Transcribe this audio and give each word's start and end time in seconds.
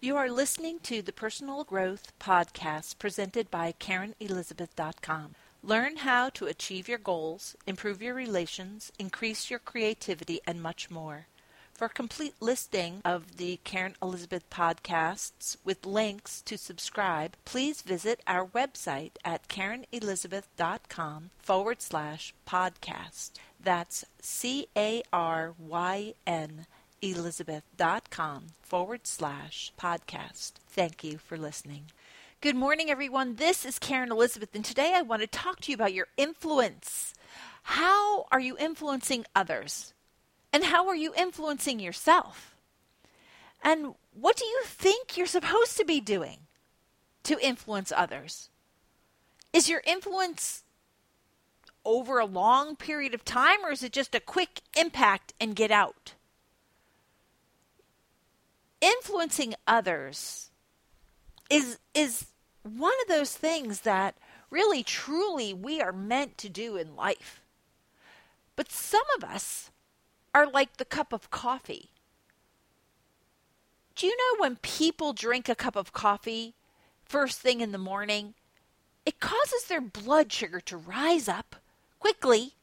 You 0.00 0.16
are 0.16 0.30
listening 0.30 0.78
to 0.84 1.02
the 1.02 1.12
Personal 1.12 1.64
Growth 1.64 2.12
Podcast 2.20 3.00
presented 3.00 3.50
by 3.50 3.74
CarynElizabeth.com. 3.80 5.34
Learn 5.60 5.96
how 5.96 6.28
to 6.30 6.46
achieve 6.46 6.86
your 6.86 6.98
goals, 6.98 7.56
improve 7.66 8.00
your 8.00 8.14
relations, 8.14 8.92
increase 9.00 9.50
your 9.50 9.58
creativity, 9.58 10.38
and 10.46 10.62
much 10.62 10.88
more. 10.88 11.26
For 11.72 11.86
a 11.86 11.88
complete 11.88 12.34
listing 12.38 13.02
of 13.04 13.38
the 13.38 13.58
Caryn 13.64 13.94
Elizabeth 14.00 14.48
podcasts 14.50 15.56
with 15.64 15.84
links 15.84 16.42
to 16.42 16.56
subscribe, 16.56 17.34
please 17.44 17.82
visit 17.82 18.20
our 18.24 18.46
website 18.46 19.16
at 19.24 19.48
CarynElizabeth.com 19.48 21.30
forward 21.40 21.82
slash 21.82 22.34
podcast. 22.46 23.32
That's 23.60 24.04
C 24.22 24.68
A 24.76 25.02
R 25.12 25.54
Y 25.58 26.14
N 26.24 26.66
Elizabeth.com 27.00 28.46
forward 28.60 29.06
slash 29.06 29.72
podcast. 29.80 30.52
Thank 30.68 31.04
you 31.04 31.18
for 31.18 31.36
listening. 31.36 31.84
Good 32.40 32.56
morning, 32.56 32.90
everyone. 32.90 33.36
This 33.36 33.64
is 33.64 33.78
Caryn 33.78 34.10
Elizabeth, 34.10 34.54
and 34.54 34.64
today 34.64 34.92
I 34.94 35.02
want 35.02 35.22
to 35.22 35.26
talk 35.26 35.60
to 35.60 35.72
you 35.72 35.74
about 35.74 35.94
your 35.94 36.08
influence. 36.16 37.14
How 37.62 38.26
are 38.30 38.40
you 38.40 38.56
influencing 38.58 39.24
others? 39.34 39.92
And 40.52 40.64
how 40.64 40.88
are 40.88 40.96
you 40.96 41.12
influencing 41.16 41.80
yourself? 41.80 42.54
And 43.62 43.94
what 44.12 44.36
do 44.36 44.44
you 44.44 44.62
think 44.64 45.16
you're 45.16 45.26
supposed 45.26 45.76
to 45.76 45.84
be 45.84 46.00
doing 46.00 46.38
to 47.24 47.38
influence 47.44 47.92
others? 47.94 48.50
Is 49.52 49.68
your 49.68 49.82
influence 49.86 50.62
over 51.84 52.18
a 52.18 52.26
long 52.26 52.76
period 52.76 53.14
of 53.14 53.24
time, 53.24 53.64
or 53.64 53.72
is 53.72 53.82
it 53.82 53.92
just 53.92 54.14
a 54.14 54.20
quick 54.20 54.60
impact 54.76 55.32
and 55.40 55.56
get 55.56 55.70
out? 55.70 56.14
Influencing 58.80 59.54
others 59.66 60.50
is 61.50 61.78
is 61.94 62.26
one 62.62 62.92
of 63.02 63.08
those 63.08 63.34
things 63.34 63.80
that 63.80 64.16
really 64.50 64.82
truly 64.82 65.52
we 65.52 65.80
are 65.80 65.92
meant 65.92 66.38
to 66.38 66.48
do 66.48 66.76
in 66.76 66.96
life. 66.96 67.42
But 68.56 68.70
some 68.70 69.04
of 69.16 69.24
us 69.24 69.70
are 70.34 70.46
like 70.46 70.76
the 70.76 70.84
cup 70.84 71.12
of 71.12 71.30
coffee. 71.30 71.90
Do 73.94 74.06
you 74.06 74.16
know 74.16 74.40
when 74.40 74.56
people 74.56 75.12
drink 75.12 75.48
a 75.48 75.54
cup 75.54 75.74
of 75.74 75.92
coffee 75.92 76.54
first 77.04 77.40
thing 77.40 77.60
in 77.60 77.72
the 77.72 77.78
morning, 77.78 78.34
it 79.04 79.18
causes 79.18 79.64
their 79.64 79.80
blood 79.80 80.32
sugar 80.32 80.60
to 80.60 80.76
rise 80.76 81.28
up 81.28 81.56
quickly, 81.98 82.54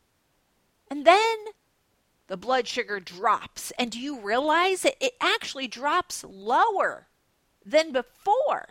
and 0.90 1.06
then 1.06 1.38
the 2.28 2.38
blood 2.38 2.68
sugar 2.68 3.00
drops. 3.00 3.72
And 3.78 3.92
do 3.92 4.00
you 4.00 4.20
realize 4.20 4.86
it, 4.86 4.96
it 5.00 5.14
actually 5.22 5.68
drops 5.68 6.24
lower 6.24 7.08
than 7.66 7.92
before? 7.92 8.70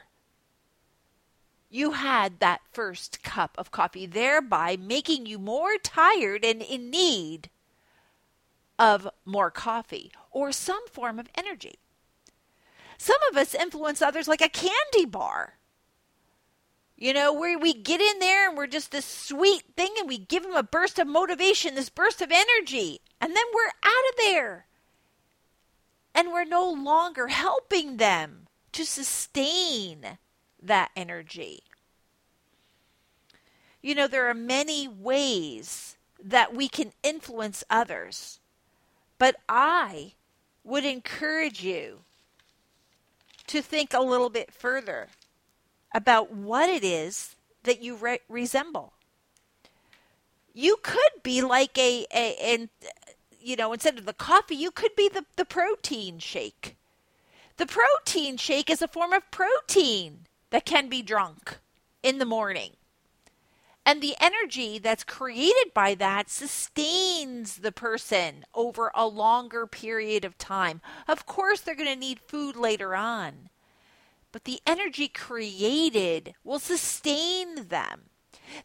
You 1.71 1.93
had 1.93 2.39
that 2.39 2.61
first 2.73 3.23
cup 3.23 3.57
of 3.59 3.71
coffee, 3.71 4.07
thereby 4.07 4.77
making 4.77 5.27
you 5.27 5.39
more 5.39 5.77
tired 5.83 6.45
and 6.45 6.63
in 6.63 6.91
need 6.91 7.51
of 8.79 9.09
more 9.25 9.51
coffee 9.51 10.13
or 10.31 10.53
some 10.53 10.87
form 10.89 11.19
of 11.19 11.29
energy. 11.37 11.79
Some 12.99 13.17
of 13.31 13.37
us 13.37 13.55
influence 13.55 14.01
others 14.03 14.29
like 14.29 14.41
a 14.41 14.49
candy 14.49 15.05
bar. 15.05 15.55
You 16.97 17.13
know, 17.13 17.33
where 17.33 17.59
we 17.59 17.75
get 17.75 18.01
in 18.01 18.21
there 18.21 18.49
and 18.49 18.57
we're 18.57 18.69
just 18.69 18.93
this 18.93 19.05
sweet 19.05 19.65
thing 19.77 19.93
and 19.99 20.09
we 20.09 20.19
give 20.19 20.45
them 20.45 20.55
a 20.55 20.63
burst 20.63 21.01
of 21.01 21.09
motivation, 21.09 21.75
this 21.75 21.89
burst 21.89 22.23
of 22.23 22.31
energy, 22.31 23.01
and 23.25 23.35
then 23.35 23.45
we're 23.55 23.91
out 23.91 24.05
of 24.11 24.17
there. 24.19 24.67
And 26.15 26.29
we're 26.29 26.45
no 26.45 26.71
longer 26.71 27.29
helping 27.29 27.97
them 27.97 28.49
to 28.73 28.85
sustain 28.85 30.19
that 30.63 30.91
energy. 30.95 31.63
You 33.81 33.95
know, 33.95 34.07
there 34.07 34.29
are 34.29 34.35
many 34.35 34.87
ways 34.87 35.97
that 36.23 36.55
we 36.55 36.69
can 36.69 36.93
influence 37.03 37.65
others. 37.71 38.41
But 39.17 39.37
I 39.49 40.13
would 40.63 40.85
encourage 40.85 41.65
you 41.65 42.01
to 43.47 43.63
think 43.63 43.95
a 43.95 44.03
little 44.03 44.29
bit 44.29 44.53
further 44.53 45.09
about 45.95 46.31
what 46.31 46.69
it 46.69 46.85
is 46.85 47.37
that 47.63 47.81
you 47.81 47.97
re- 47.97 48.21
resemble. 48.29 48.94
You 50.55 50.77
could 50.83 51.23
be 51.23 51.43
like 51.43 51.77
a, 51.77 52.07
a 52.15 52.37
and 52.41 52.69
you 53.41 53.57
know 53.57 53.73
instead 53.73 53.99
of 53.99 54.07
the 54.07 54.13
coffee, 54.13 54.55
you 54.55 54.71
could 54.71 54.95
be 54.97 55.09
the, 55.09 55.27
the 55.37 55.45
protein 55.45 56.21
shake. 56.21 56.77
The 57.57 57.67
protein 57.67 58.37
shake 58.37 58.71
is 58.71 58.81
a 58.81 58.89
form 58.89 59.13
of 59.13 59.31
protein 59.31 60.27
that 60.51 60.65
can 60.65 60.89
be 60.89 61.03
drunk 61.03 61.59
in 62.03 62.19
the 62.19 62.25
morning. 62.25 62.73
And 63.87 64.01
the 64.01 64.17
energy 64.19 64.79
that's 64.79 65.05
created 65.05 65.75
by 65.75 65.95
that 65.97 66.31
sustains 66.31 67.57
the 67.57 67.73
person 67.73 68.45
over 68.55 68.91
a 68.95 69.07
longer 69.07 69.67
period 69.67 70.25
of 70.25 70.39
time. 70.39 70.81
Of 71.07 71.27
course, 71.27 71.61
they're 71.61 71.75
going 71.75 71.93
to 71.93 71.97
need 71.97 72.21
food 72.21 72.57
later 72.57 72.95
on, 72.95 73.51
but 74.33 74.45
the 74.45 74.61
energy 74.67 75.09
created 75.09 76.35
will 76.43 76.59
sustain 76.59 77.69
them. 77.69 78.05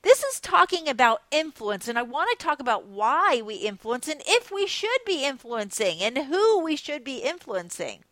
This 0.02 0.24
is 0.24 0.40
talking 0.40 0.88
about 0.88 1.24
influence, 1.32 1.88
and 1.88 1.98
I 1.98 2.04
want 2.04 2.30
to 2.38 2.44
talk 2.44 2.60
about 2.60 2.86
why 2.86 3.42
we 3.44 3.56
influence 3.56 4.08
and 4.08 4.22
if 4.26 4.52
we 4.52 4.68
should 4.68 5.00
be 5.06 5.26
influencing 5.26 6.02
and 6.02 6.18
who 6.18 6.64
we 6.64 6.76
should 6.76 7.04
be 7.04 7.18
influencing. 7.18 8.04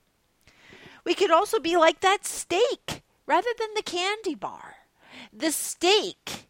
We 1.04 1.14
could 1.14 1.32
also 1.32 1.60
be 1.60 1.78
like 1.78 2.02
that 2.02 2.26
steak 2.26 3.04
rather 3.26 3.50
than 3.58 3.70
the 3.76 3.84
candy 3.84 4.36
bar. 4.36 4.76
The 5.32 5.52
steak 5.52 6.48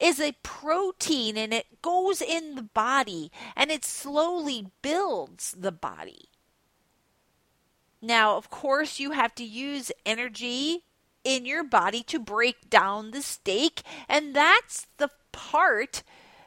is 0.00 0.20
a 0.20 0.36
protein 0.42 1.36
and 1.36 1.52
it 1.52 1.82
goes 1.82 2.20
in 2.20 2.54
the 2.54 2.62
body 2.62 3.30
and 3.54 3.70
it 3.70 3.84
slowly 3.84 4.68
builds 4.82 5.54
the 5.58 5.72
body. 5.72 6.28
Now, 8.00 8.36
of 8.36 8.50
course, 8.50 8.98
you 8.98 9.12
have 9.12 9.34
to 9.36 9.44
use 9.44 9.92
energy 10.04 10.84
in 11.24 11.46
your 11.46 11.64
body 11.64 12.02
to 12.04 12.18
break 12.18 12.68
down 12.68 13.10
the 13.10 13.22
steak, 13.22 13.82
and 14.08 14.34
that's 14.34 14.86
the 14.98 15.10
part 15.32 16.02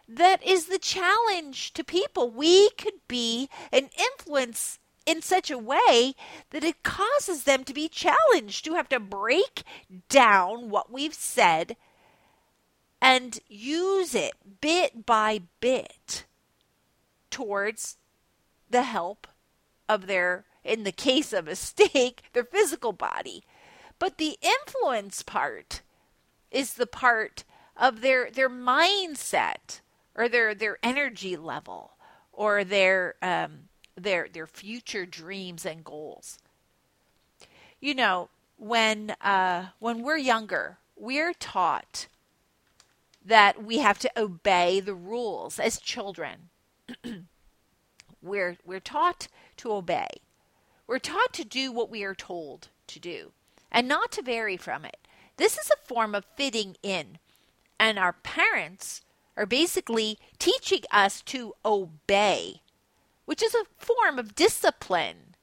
that 0.08 0.44
is 0.46 0.68
the 0.68 0.80
challenge 0.80 1.74
to 1.74 1.84
people. 1.84 2.30
We 2.30 2.70
could 2.72 3.08
be 3.08 3.50
an 3.72 3.90
influence 3.98 4.80
in 5.06 5.22
such 5.22 5.52
a 5.52 5.58
way 5.58 6.16
that 6.50 6.64
it 6.64 6.84
causes 6.84 7.44
them 7.44 7.64
to 7.64 7.74
be 7.74 7.88
challenged 7.88 8.66
to 8.66 8.74
have 8.74 8.90
to 8.90 9.00
break 9.00 9.64
down 10.10 10.70
what 10.70 10.92
we've 10.92 11.14
said 11.14 11.76
and 13.02 13.40
use 13.48 14.16
it 14.16 14.34
bit 14.62 15.06
by 15.06 15.42
bit 15.60 16.26
towards 17.30 17.98
the 18.70 18.84
help 18.84 19.28
of 19.88 20.08
their, 20.08 20.46
in 20.64 20.84
the 20.84 20.92
case 20.92 21.34
of 21.34 21.48
a 21.48 21.56
steak, 21.56 22.24
their 22.34 22.44
physical 22.44 22.94
body. 22.94 23.44
But 24.06 24.20
the 24.20 24.38
influence 24.40 25.24
part 25.24 25.82
is 26.52 26.76
the 26.76 26.86
part 26.86 27.44
of 27.76 28.02
their, 28.02 28.30
their 28.30 28.52
mindset 28.52 29.82
or 30.14 30.30
their, 30.30 30.54
their 30.54 30.78
energy 30.84 31.36
level 31.36 31.94
or 32.32 32.64
their, 32.64 33.16
um, 33.24 33.70
their, 33.96 34.28
their 34.32 34.46
future 34.46 35.08
dreams 35.08 35.66
and 35.66 35.84
goals. 35.84 36.38
You 37.82 37.96
know, 37.96 38.30
when, 38.58 39.16
uh, 39.22 39.70
when 39.80 40.04
we're 40.04 40.18
younger, 40.18 40.78
we're 40.96 41.34
taught 41.34 42.06
that 43.26 43.64
we 43.64 43.80
have 43.80 43.98
to 43.98 44.12
obey 44.16 44.82
the 44.82 44.94
rules 44.94 45.58
as 45.58 45.80
children. 45.80 46.50
we're 48.22 48.58
we're 48.64 48.80
taught 48.80 49.30
to 49.58 49.74
obey. 49.74 50.10
We're 50.86 51.00
taught 51.00 51.34
to 51.34 51.44
do 51.44 51.72
what 51.72 51.90
we 51.90 52.04
are 52.04 52.14
told 52.14 52.68
to 52.86 53.00
do 53.00 53.32
and 53.76 53.90
not 53.90 54.10
to 54.14 54.22
vary 54.22 54.56
from 54.56 54.86
it. 54.86 54.98
This 55.36 55.58
is 55.58 55.70
a 55.70 55.88
form 55.88 56.16
of 56.16 56.26
fitting 56.38 56.78
in. 56.82 57.20
And 57.78 58.00
our 58.00 58.14
parents 58.14 59.02
are 59.36 59.46
basically 59.46 60.18
teaching 60.40 60.84
us 60.92 61.22
to 61.24 61.54
obey, 61.66 62.62
which 63.26 63.44
is 63.44 63.54
a 63.54 63.66
form 63.78 64.18
of 64.18 64.34
discipline. 64.34 65.36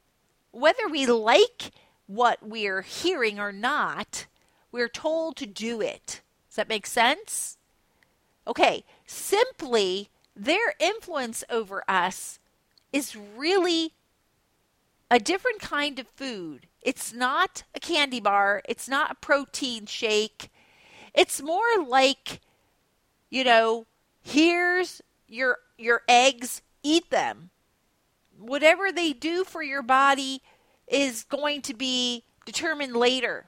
Whether 0.50 0.88
we 0.88 1.04
like 1.04 1.72
what 2.06 2.38
we're 2.42 2.80
hearing 2.80 3.38
or 3.38 3.52
not, 3.52 4.26
we're 4.72 4.88
told 4.88 5.36
to 5.36 5.46
do 5.46 5.82
it. 5.82 6.22
Does 6.48 6.56
that 6.56 6.70
make 6.70 6.86
sense? 6.86 7.58
Okay, 8.46 8.82
simply 9.06 10.08
their 10.34 10.72
influence 10.80 11.44
over 11.50 11.84
us 11.86 12.38
is 12.94 13.14
really 13.14 13.92
a 15.12 15.20
different 15.20 15.60
kind 15.60 15.98
of 15.98 16.08
food. 16.08 16.66
It's 16.80 17.12
not 17.12 17.64
a 17.74 17.80
candy 17.80 18.18
bar, 18.18 18.62
it's 18.66 18.88
not 18.88 19.10
a 19.10 19.14
protein 19.14 19.84
shake. 19.84 20.50
It's 21.12 21.42
more 21.42 21.84
like, 21.86 22.40
you 23.28 23.44
know, 23.44 23.84
here's 24.22 25.02
your 25.28 25.58
your 25.76 26.00
eggs, 26.08 26.62
eat 26.82 27.10
them. 27.10 27.50
Whatever 28.38 28.90
they 28.90 29.12
do 29.12 29.44
for 29.44 29.62
your 29.62 29.82
body 29.82 30.40
is 30.88 31.24
going 31.24 31.60
to 31.62 31.74
be 31.74 32.24
determined 32.46 32.96
later. 32.96 33.44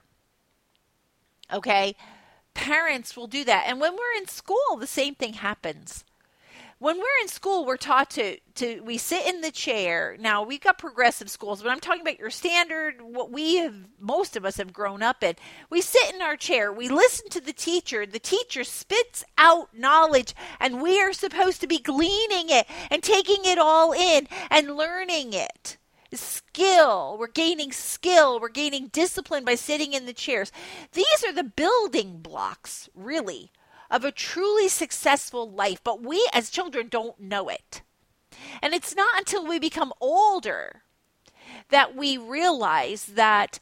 Okay? 1.51 1.95
Parents 2.53 3.17
will 3.17 3.27
do 3.27 3.43
that. 3.43 3.65
And 3.67 3.81
when 3.81 3.93
we're 3.93 4.17
in 4.19 4.27
school, 4.27 4.77
the 4.77 4.87
same 4.87 5.15
thing 5.15 5.33
happens 5.33 6.05
when 6.79 6.97
we're 6.97 7.21
in 7.21 7.27
school, 7.27 7.65
we're 7.65 7.77
taught 7.77 8.09
to 8.11 8.37
to 8.55 8.81
we 8.81 8.97
sit 8.97 9.25
in 9.27 9.41
the 9.41 9.51
chair. 9.51 10.17
Now 10.19 10.43
we've 10.43 10.61
got 10.61 10.77
progressive 10.77 11.29
schools, 11.29 11.61
but 11.61 11.71
I'm 11.71 11.79
talking 11.79 12.01
about 12.01 12.19
your 12.19 12.29
standard. 12.29 13.01
What 13.01 13.31
we 13.31 13.57
have, 13.57 13.75
most 13.99 14.35
of 14.35 14.45
us 14.45 14.57
have 14.57 14.73
grown 14.73 15.01
up 15.01 15.23
in. 15.23 15.35
We 15.69 15.81
sit 15.81 16.13
in 16.13 16.21
our 16.21 16.35
chair. 16.35 16.71
We 16.71 16.89
listen 16.89 17.29
to 17.29 17.41
the 17.41 17.53
teacher. 17.53 18.05
The 18.05 18.19
teacher 18.19 18.63
spits 18.63 19.23
out 19.37 19.77
knowledge, 19.77 20.35
and 20.59 20.81
we 20.81 21.01
are 21.01 21.13
supposed 21.13 21.61
to 21.61 21.67
be 21.67 21.79
gleaning 21.79 22.49
it 22.49 22.67
and 22.91 23.01
taking 23.01 23.45
it 23.45 23.57
all 23.57 23.93
in 23.93 24.27
and 24.49 24.75
learning 24.75 25.33
it 25.33 25.77
skill. 26.13 27.17
We're 27.19 27.27
gaining 27.27 27.71
skill. 27.71 28.39
We're 28.39 28.49
gaining 28.49 28.87
discipline 28.87 29.43
by 29.43 29.55
sitting 29.55 29.93
in 29.93 30.05
the 30.05 30.13
chairs. 30.13 30.51
These 30.93 31.23
are 31.25 31.33
the 31.33 31.43
building 31.43 32.19
blocks, 32.19 32.89
really, 32.95 33.51
of 33.95 34.03
a 34.03 34.11
truly 34.11 34.67
successful 34.67 35.49
life, 35.49 35.81
but 35.81 36.01
we 36.01 36.27
as 36.33 36.49
children 36.49 36.89
don't 36.89 37.17
know 37.17 37.47
it. 37.47 37.81
And 38.61 38.73
it's 38.73 38.93
not 38.93 39.17
until 39.17 39.47
we 39.47 39.57
become 39.57 39.93
older 40.01 40.81
that 41.69 41.95
we 41.95 42.17
realize 42.17 43.05
that 43.05 43.57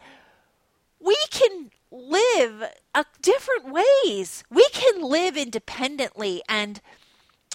we 1.00 1.16
can 1.30 1.70
live 1.92 2.64
a 2.96 3.06
different 3.22 3.66
ways. 3.72 4.44
We 4.50 4.68
can 4.72 5.04
live 5.04 5.38
independently 5.38 6.42
and 6.50 6.82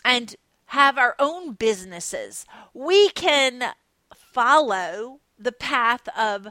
and 0.05 0.37
have 0.67 0.99
our 0.99 1.17
own 1.19 1.55
businesses. 1.55 2.47
We 2.75 3.09
can 3.09 3.75
follow 4.15 5.19
the 5.37 5.51
path 5.51 6.09
of, 6.17 6.47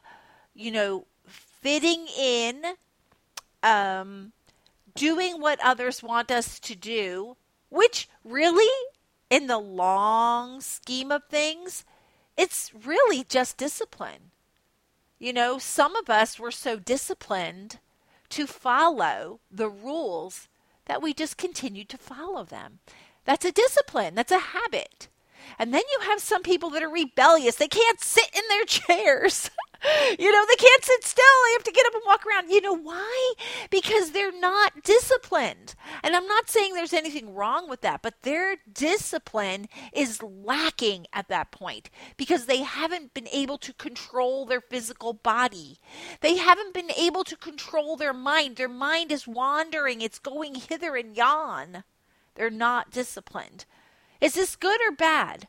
you 0.54 0.72
know, 0.72 1.06
fitting 1.26 2.08
in 2.20 2.64
um, 3.64 4.34
doing 4.98 5.40
what 5.40 5.60
others 5.64 6.04
want 6.04 6.32
us 6.32 6.60
to 6.60 6.76
do, 6.76 7.38
which 7.70 8.10
really, 8.24 8.68
in 9.30 9.48
the 9.48 9.60
long 9.60 10.60
scheme 10.60 11.12
of 11.12 11.24
things, 11.30 11.86
it's 12.36 12.72
really 12.74 13.24
just 13.24 13.58
discipline. 13.58 14.32
You 15.20 15.34
know, 15.34 15.58
some 15.58 15.96
of 15.96 16.10
us 16.10 16.40
were 16.40 16.52
so 16.52 16.78
disciplined 16.78 17.80
to 18.30 18.46
follow 18.46 19.40
the 19.50 19.70
rules 19.70 20.48
that 20.86 21.02
we 21.02 21.14
just 21.14 21.38
continued 21.38 21.90
to 21.90 21.98
follow 21.98 22.44
them. 22.44 22.80
That's 23.26 23.46
a 23.46 23.52
discipline, 23.52 24.16
that's 24.16 24.32
a 24.32 24.40
habit. 24.40 25.08
And 25.60 25.74
then 25.74 25.84
you 25.92 26.08
have 26.08 26.20
some 26.20 26.44
people 26.44 26.70
that 26.72 26.84
are 26.84 26.90
rebellious. 26.90 27.56
They 27.56 27.68
can't 27.68 28.00
sit 28.00 28.30
in 28.34 28.44
their 28.50 28.66
chairs. 28.66 29.50
you 30.20 30.32
know, 30.32 30.46
they 30.48 30.56
can't 30.56 30.84
sit 30.84 31.04
still. 31.04 31.24
They 31.46 31.54
have 31.54 31.64
to 31.64 31.72
get 31.72 31.86
up 31.86 31.94
and 31.94 32.04
walk 32.06 32.26
around. 32.26 32.50
You 32.50 32.62
know 32.62 32.78
why? 32.78 33.34
Because 33.70 34.12
they're 34.12 34.38
not 34.38 34.84
disciplined. 34.84 35.76
And 36.04 36.16
I'm 36.16 36.28
not 36.28 36.50
saying 36.50 36.74
there's 36.74 36.94
anything 36.94 37.34
wrong 37.34 37.70
with 37.70 37.82
that, 37.82 38.02
but 38.02 38.22
their 38.24 38.58
discipline 38.72 39.68
is 39.94 40.24
lacking 40.24 41.08
at 41.14 41.30
that 41.30 41.52
point 41.52 41.90
because 42.18 42.46
they 42.46 42.62
haven't 42.64 43.14
been 43.14 43.28
able 43.32 43.58
to 43.60 43.74
control 43.74 44.46
their 44.46 44.62
physical 44.62 45.14
body. 45.14 45.78
They 46.22 46.38
haven't 46.38 46.74
been 46.74 46.92
able 46.92 47.24
to 47.26 47.36
control 47.36 47.96
their 47.96 48.14
mind. 48.14 48.56
Their 48.56 48.70
mind 48.70 49.12
is 49.12 49.28
wandering, 49.28 50.02
it's 50.02 50.20
going 50.20 50.56
hither 50.56 50.96
and 50.96 51.16
yon. 51.16 51.84
They're 52.36 52.50
not 52.50 52.92
disciplined. 52.92 53.66
Is 54.20 54.34
this 54.34 54.56
good 54.56 54.80
or 54.82 54.92
bad? 54.92 55.48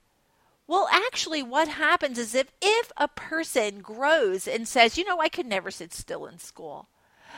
Well, 0.66 0.88
actually, 0.92 1.42
what 1.42 1.68
happens 1.68 2.18
is 2.18 2.34
if, 2.34 2.52
if 2.60 2.92
a 2.96 3.08
person 3.08 3.80
grows 3.80 4.46
and 4.46 4.68
says, 4.68 4.98
you 4.98 5.04
know, 5.04 5.18
I 5.18 5.30
could 5.30 5.46
never 5.46 5.70
sit 5.70 5.94
still 5.94 6.26
in 6.26 6.38
school, 6.38 6.88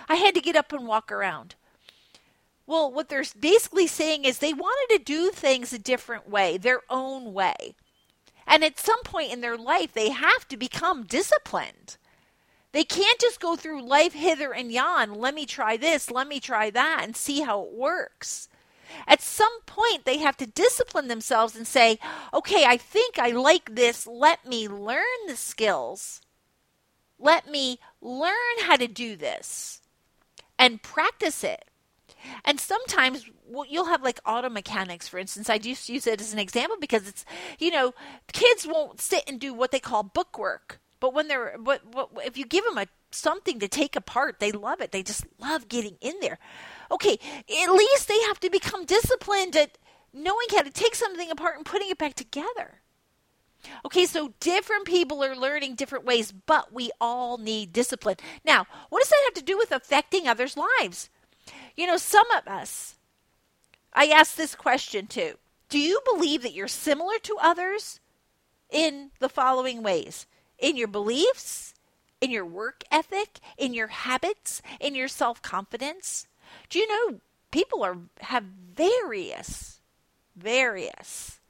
I 0.09 0.17
had 0.17 0.35
to 0.35 0.41
get 0.41 0.57
up 0.57 0.73
and 0.73 0.87
walk 0.87 1.13
around. 1.13 1.55
Well, 2.67 2.93
what 2.93 3.09
they're 3.09 3.25
basically 3.39 3.87
saying 3.87 4.25
is 4.25 4.39
they 4.39 4.53
wanted 4.53 4.97
to 4.97 5.05
do 5.05 5.31
things 5.31 5.73
a 5.73 5.79
different 5.79 6.29
way, 6.29 6.57
their 6.57 6.81
own 6.89 7.33
way. 7.33 7.75
And 8.47 8.65
at 8.65 8.81
some 8.81 9.03
point 9.05 9.33
in 9.33 9.41
their 9.41 9.57
life, 9.57 9.93
they 9.93 10.11
have 10.11 10.49
to 10.49 10.57
become 10.57 11.05
disciplined. 11.05 11.97
They 12.73 12.85
can't 12.85 13.21
just 13.21 13.41
go 13.41 13.57
through 13.57 13.83
life 13.83 14.13
hither 14.13 14.53
and 14.53 14.71
yon. 14.71 15.15
Let 15.15 15.35
me 15.35 15.47
try 15.47 15.77
this, 15.77 16.11
let 16.11 16.29
me 16.29 16.41
try 16.41 16.71
that, 16.71 17.01
and 17.03 17.17
see 17.17 17.41
how 17.41 17.63
it 17.63 17.73
works. 17.73 18.49
At 19.07 19.23
some 19.23 19.61
point, 19.67 20.05
they 20.05 20.19
have 20.19 20.37
to 20.39 20.47
discipline 20.47 21.09
themselves 21.09 21.57
and 21.57 21.67
say, 21.67 21.99
okay, 22.33 22.65
I 22.65 22.77
think 22.77 23.19
I 23.19 23.31
like 23.31 23.75
this. 23.75 24.07
Let 24.07 24.47
me 24.47 24.69
learn 24.69 25.05
the 25.27 25.37
skills. 25.37 26.21
Let 27.19 27.51
me 27.51 27.79
learn 28.01 28.33
how 28.63 28.77
to 28.77 28.89
do 28.89 29.17
this 29.17 29.81
and 30.59 30.83
practice 30.83 31.45
it. 31.45 31.65
And 32.45 32.61
sometimes 32.61 33.25
you'll 33.69 33.87
have 33.87 34.03
like 34.03 34.21
auto 34.27 34.49
mechanics, 34.49 35.09
for 35.09 35.19
instance. 35.19 35.49
I 35.49 35.59
just 35.59 35.89
use 35.89 36.07
it 36.07 36.21
as 36.21 36.33
an 36.33 36.39
example 36.39 36.77
because 36.81 37.09
it's, 37.09 37.25
you 37.59 37.71
know, 37.71 37.95
kids 38.33 38.67
won't 38.67 39.01
sit 39.01 39.25
and 39.27 39.41
do 39.41 39.55
what 39.55 39.71
they 39.71 39.81
call 39.81 40.03
bookwork. 40.03 40.81
But 40.99 41.15
when 41.15 41.29
they're, 41.29 41.57
but, 41.59 41.91
but 41.91 42.11
if 42.27 42.37
you 42.37 42.45
give 42.45 42.65
them 42.65 42.77
a 42.77 42.87
something 43.11 43.59
to 43.59 43.69
take 43.69 43.97
apart, 43.97 44.39
they 44.39 44.53
love 44.53 44.81
it. 44.81 44.93
They 44.93 45.03
just 45.03 45.25
love 45.39 45.69
getting 45.69 45.97
in 46.01 46.15
there 46.21 46.39
okay, 46.91 47.19
at 47.63 47.73
least 47.73 48.09
they 48.09 48.21
have 48.23 48.41
to 48.41 48.51
become 48.51 48.85
disciplined 48.85 49.57
at 49.57 49.79
knowing 50.13 50.47
how 50.51 50.63
to 50.63 50.71
take 50.71 50.95
something 50.95 51.31
apart 51.31 51.57
and 51.57 51.67
putting 51.67 51.91
it 51.91 51.99
back 51.99 52.15
together. 52.15 52.81
Okay, 53.85 54.07
so 54.07 54.33
different 54.41 54.87
people 54.87 55.23
are 55.23 55.37
learning 55.37 55.75
different 55.75 56.05
ways, 56.05 56.33
but 56.33 56.73
we 56.73 56.91
all 57.01 57.39
need 57.39 57.73
discipline. 57.73 58.17
Now, 58.45 58.67
what 58.89 59.01
does 59.01 59.11
that 59.11 59.23
have 59.27 59.35
to 59.35 59.45
do 59.45 59.59
with 59.59 59.71
affecting 59.71 60.27
others' 60.27 60.57
lives? 60.57 61.11
You 61.77 61.87
know, 61.87 61.97
some 61.97 62.31
of 62.31 62.49
us, 62.49 62.97
I 63.93 64.07
ask 64.07 64.35
this 64.35 64.55
question 64.55 65.07
too 65.07 65.35
Do 65.69 65.79
you 65.79 66.01
believe 66.11 66.43
that 66.43 66.55
you're 66.55 66.69
similar 66.69 67.19
to 67.23 67.37
others 67.41 68.01
in 68.71 69.11
the 69.19 69.29
following 69.29 69.83
ways? 69.83 70.27
In 70.59 70.77
your 70.77 70.89
beliefs, 70.89 71.75
in 72.21 72.31
your 72.31 72.47
work 72.47 72.85
ethic, 72.91 73.41
in 73.59 73.75
your 73.75 73.89
habits, 73.89 74.63
in 74.79 74.95
your 74.95 75.09
self 75.09 75.43
confidence? 75.43 76.27
Do 76.69 76.79
you 76.79 76.89
know 76.89 77.21
people 77.51 77.83
are 77.83 77.99
have 78.21 78.45
various 78.45 79.81
various 80.37 81.41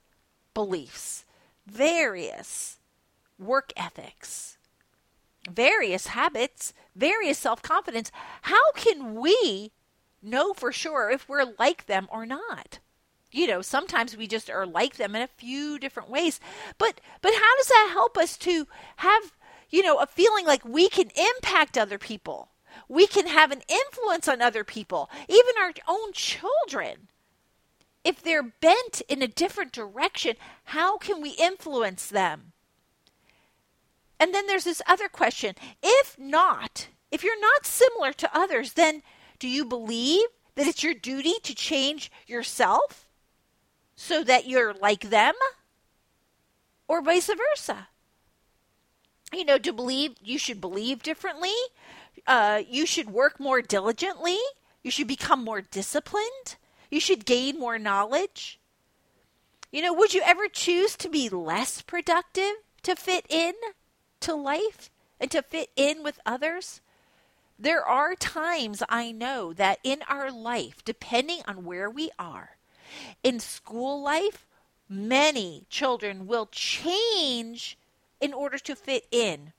beliefs, 0.54 1.24
various 1.66 2.78
work 3.38 3.72
ethics, 3.76 4.58
various 5.48 6.08
habits, 6.08 6.74
various 6.94 7.38
self-confidence. 7.38 8.10
How 8.42 8.72
can 8.72 9.14
we 9.14 9.72
know 10.22 10.52
for 10.52 10.72
sure 10.72 11.10
if 11.10 11.28
we're 11.28 11.54
like 11.58 11.86
them 11.86 12.08
or 12.10 12.26
not? 12.26 12.80
you 13.32 13.46
know 13.46 13.62
sometimes 13.62 14.16
we 14.16 14.26
just 14.26 14.50
are 14.50 14.66
like 14.66 14.96
them 14.96 15.14
in 15.14 15.22
a 15.22 15.28
few 15.28 15.78
different 15.78 16.10
ways 16.10 16.40
but 16.78 17.00
but 17.22 17.32
how 17.32 17.56
does 17.56 17.68
that 17.68 17.90
help 17.92 18.18
us 18.18 18.36
to 18.36 18.66
have 18.96 19.32
you 19.70 19.82
know 19.82 19.98
a 19.98 20.06
feeling 20.06 20.44
like 20.44 20.64
we 20.64 20.88
can 20.88 21.10
impact 21.36 21.78
other 21.78 21.98
people 21.98 22.49
we 22.88 23.06
can 23.06 23.26
have 23.26 23.50
an 23.50 23.62
influence 23.68 24.28
on 24.28 24.42
other 24.42 24.64
people, 24.64 25.10
even 25.28 25.54
our 25.60 25.72
own 25.88 26.12
children. 26.12 27.08
If 28.04 28.22
they're 28.22 28.42
bent 28.42 29.02
in 29.08 29.22
a 29.22 29.28
different 29.28 29.72
direction, 29.72 30.36
how 30.64 30.98
can 30.98 31.20
we 31.20 31.30
influence 31.30 32.06
them? 32.06 32.52
And 34.18 34.34
then 34.34 34.46
there's 34.46 34.64
this 34.64 34.82
other 34.86 35.08
question 35.08 35.54
if 35.82 36.18
not, 36.18 36.88
if 37.10 37.24
you're 37.24 37.40
not 37.40 37.66
similar 37.66 38.12
to 38.12 38.36
others, 38.36 38.74
then 38.74 39.02
do 39.38 39.48
you 39.48 39.64
believe 39.64 40.26
that 40.54 40.66
it's 40.66 40.82
your 40.82 40.94
duty 40.94 41.34
to 41.42 41.54
change 41.54 42.12
yourself 42.26 43.08
so 43.96 44.22
that 44.24 44.46
you're 44.46 44.74
like 44.74 45.08
them? 45.10 45.34
Or 46.86 47.02
vice 47.02 47.30
versa? 47.34 47.88
You 49.32 49.44
know, 49.44 49.58
to 49.58 49.72
believe 49.72 50.16
you 50.20 50.38
should 50.38 50.60
believe 50.60 51.02
differently, 51.02 51.54
uh, 52.26 52.62
you 52.68 52.86
should 52.86 53.10
work 53.10 53.40
more 53.40 53.62
diligently. 53.62 54.38
You 54.82 54.90
should 54.90 55.08
become 55.08 55.44
more 55.44 55.60
disciplined. 55.60 56.56
You 56.90 57.00
should 57.00 57.24
gain 57.24 57.58
more 57.58 57.78
knowledge. 57.78 58.58
You 59.70 59.82
know, 59.82 59.92
would 59.92 60.14
you 60.14 60.22
ever 60.24 60.48
choose 60.48 60.96
to 60.96 61.08
be 61.08 61.28
less 61.28 61.82
productive 61.82 62.54
to 62.82 62.96
fit 62.96 63.26
in 63.28 63.54
to 64.20 64.34
life 64.34 64.90
and 65.20 65.30
to 65.30 65.42
fit 65.42 65.70
in 65.76 66.02
with 66.02 66.18
others? 66.26 66.80
There 67.58 67.84
are 67.84 68.14
times 68.14 68.82
I 68.88 69.12
know 69.12 69.52
that 69.52 69.78
in 69.84 70.02
our 70.08 70.32
life, 70.32 70.82
depending 70.84 71.42
on 71.46 71.64
where 71.64 71.90
we 71.90 72.10
are, 72.18 72.56
in 73.22 73.38
school 73.38 74.02
life, 74.02 74.46
many 74.88 75.66
children 75.68 76.26
will 76.26 76.46
change 76.50 77.78
in 78.20 78.32
order 78.32 78.58
to 78.58 78.74
fit 78.74 79.06
in. 79.10 79.52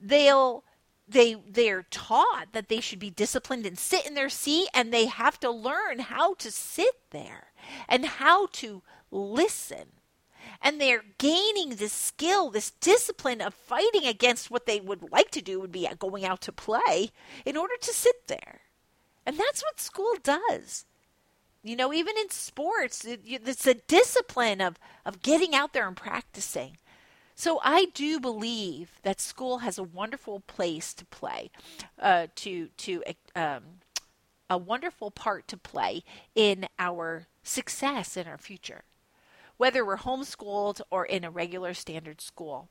They'll 0.00 0.64
they 1.08 1.36
they're 1.48 1.86
taught 1.90 2.48
that 2.52 2.68
they 2.68 2.80
should 2.80 2.98
be 2.98 3.10
disciplined 3.10 3.66
and 3.66 3.78
sit 3.78 4.06
in 4.06 4.14
their 4.14 4.28
seat 4.28 4.68
and 4.74 4.92
they 4.92 5.06
have 5.06 5.38
to 5.40 5.50
learn 5.50 6.00
how 6.00 6.34
to 6.34 6.50
sit 6.50 7.10
there 7.10 7.52
and 7.88 8.04
how 8.04 8.46
to 8.46 8.82
listen 9.10 9.86
and 10.62 10.80
they're 10.80 11.04
gaining 11.18 11.70
this 11.70 11.92
skill, 11.92 12.50
this 12.50 12.70
discipline 12.70 13.40
of 13.40 13.54
fighting 13.54 14.06
against 14.06 14.50
what 14.50 14.66
they 14.66 14.80
would 14.80 15.10
like 15.12 15.30
to 15.32 15.42
do 15.42 15.60
would 15.60 15.72
be 15.72 15.88
going 15.98 16.24
out 16.24 16.40
to 16.42 16.52
play 16.52 17.10
in 17.44 17.56
order 17.56 17.74
to 17.80 17.92
sit 17.92 18.26
there. 18.26 18.60
And 19.24 19.36
that's 19.38 19.62
what 19.62 19.80
school 19.80 20.14
does. 20.22 20.84
You 21.62 21.76
know, 21.76 21.92
even 21.92 22.16
in 22.16 22.30
sports, 22.30 23.04
it's 23.06 23.66
a 23.66 23.74
discipline 23.74 24.60
of, 24.60 24.78
of 25.04 25.22
getting 25.22 25.54
out 25.54 25.72
there 25.72 25.88
and 25.88 25.96
practicing. 25.96 26.76
So 27.38 27.60
I 27.62 27.88
do 27.92 28.18
believe 28.18 28.98
that 29.02 29.20
school 29.20 29.58
has 29.58 29.76
a 29.76 29.82
wonderful 29.82 30.40
place 30.40 30.94
to 30.94 31.04
play, 31.04 31.50
uh, 32.00 32.28
to 32.36 32.68
to 32.68 33.02
um, 33.36 33.62
a 34.48 34.56
wonderful 34.56 35.10
part 35.10 35.46
to 35.48 35.58
play 35.58 36.02
in 36.34 36.66
our 36.78 37.26
success 37.42 38.16
in 38.16 38.26
our 38.26 38.38
future, 38.38 38.84
whether 39.58 39.84
we're 39.84 39.98
homeschooled 39.98 40.80
or 40.90 41.04
in 41.04 41.24
a 41.24 41.30
regular 41.30 41.74
standard 41.74 42.22
school. 42.22 42.70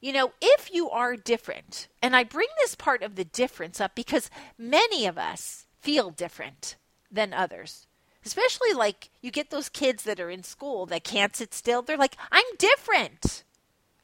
You 0.00 0.12
know, 0.12 0.32
if 0.40 0.72
you 0.72 0.88
are 0.88 1.16
different, 1.16 1.88
and 2.00 2.14
I 2.14 2.22
bring 2.22 2.48
this 2.58 2.76
part 2.76 3.02
of 3.02 3.16
the 3.16 3.24
difference 3.24 3.80
up 3.80 3.96
because 3.96 4.30
many 4.56 5.04
of 5.04 5.18
us 5.18 5.66
feel 5.80 6.10
different 6.10 6.76
than 7.10 7.34
others. 7.34 7.88
Especially 8.24 8.72
like 8.72 9.10
you 9.20 9.30
get 9.30 9.50
those 9.50 9.68
kids 9.68 10.02
that 10.04 10.20
are 10.20 10.30
in 10.30 10.42
school 10.42 10.86
that 10.86 11.04
can't 11.04 11.34
sit 11.34 11.54
still. 11.54 11.82
They're 11.82 11.96
like, 11.96 12.16
I'm 12.30 12.44
different. 12.58 13.44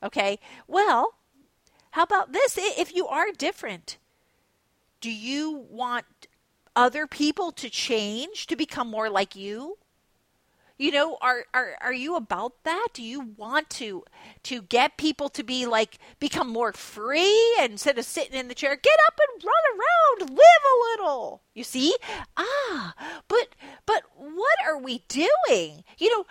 Okay. 0.03 0.39
Well, 0.67 1.15
how 1.93 2.03
about 2.03 2.33
this? 2.33 2.59
If 2.59 2.95
you 2.95 3.07
are 3.07 3.31
different, 3.31 3.99
do 5.01 5.11
you 5.11 5.67
want 5.71 6.07
other 6.75 7.07
people 7.07 7.53
to 7.53 7.71
change 7.71 8.47
to 8.47 8.57
become 8.57 8.89
more 8.89 9.09
like 9.11 9.37
you? 9.37 9.79
You 10.79 10.93
know, 10.93 11.17
are, 11.23 11.47
are 11.55 11.79
are 11.81 11.93
you 11.93 12.17
about 12.17 12.53
that? 12.65 12.89
Do 12.93 13.03
you 13.03 13.33
want 13.39 13.71
to 13.71 14.05
to 14.43 14.61
get 14.61 14.99
people 14.99 15.31
to 15.31 15.43
be 15.43 15.65
like 15.65 15.99
become 16.19 16.49
more 16.49 16.73
free 16.75 17.57
instead 17.63 17.99
of 17.99 18.05
sitting 18.05 18.39
in 18.39 18.49
the 18.49 18.55
chair? 18.55 18.77
Get 18.77 18.99
up 19.07 19.19
and 19.19 19.43
run 19.43 19.65
around, 19.73 20.31
live 20.31 20.39
a 20.39 20.81
little. 20.91 21.43
You 21.55 21.65
see? 21.65 21.97
Ah, 22.37 22.95
but 23.27 23.57
but 23.87 24.03
what 24.17 24.59
are 24.67 24.79
we 24.79 25.03
doing? 25.09 25.83
You 25.97 26.11
know, 26.11 26.27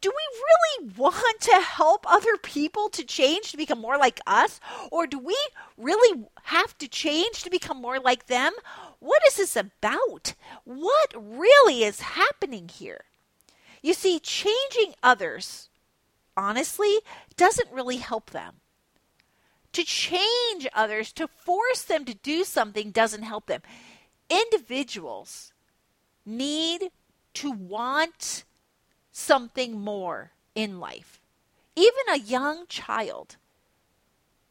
do 0.00 0.10
we 0.10 0.40
really 0.80 0.94
want 0.96 1.40
to 1.40 1.60
help 1.60 2.10
other 2.10 2.38
people 2.38 2.88
to 2.90 3.04
change 3.04 3.50
to 3.50 3.58
become 3.58 3.80
more 3.80 3.98
like 3.98 4.20
us? 4.26 4.60
Or 4.90 5.06
do 5.06 5.18
we 5.18 5.36
really 5.76 6.24
have 6.44 6.76
to 6.78 6.88
change 6.88 7.42
to 7.42 7.50
become 7.50 7.82
more 7.82 7.98
like 8.00 8.26
them? 8.26 8.54
What 8.98 9.20
is 9.26 9.36
this 9.36 9.56
about? 9.56 10.34
What 10.64 11.12
really 11.14 11.84
is 11.84 12.00
happening 12.00 12.68
here? 12.68 13.04
You 13.82 13.94
see, 13.94 14.18
changing 14.18 14.94
others, 15.02 15.68
honestly, 16.36 16.98
doesn't 17.36 17.70
really 17.72 17.98
help 17.98 18.30
them. 18.30 18.54
To 19.72 19.84
change 19.84 20.66
others, 20.74 21.12
to 21.12 21.28
force 21.28 21.82
them 21.82 22.04
to 22.06 22.14
do 22.14 22.44
something, 22.44 22.90
doesn't 22.90 23.22
help 23.22 23.46
them. 23.46 23.62
Individuals 24.30 25.52
need 26.24 26.90
to 27.34 27.50
want 27.50 28.44
something 29.12 29.80
more 29.80 30.32
in 30.54 30.80
life. 30.80 31.20
Even 31.76 32.02
a 32.10 32.18
young 32.18 32.66
child 32.68 33.36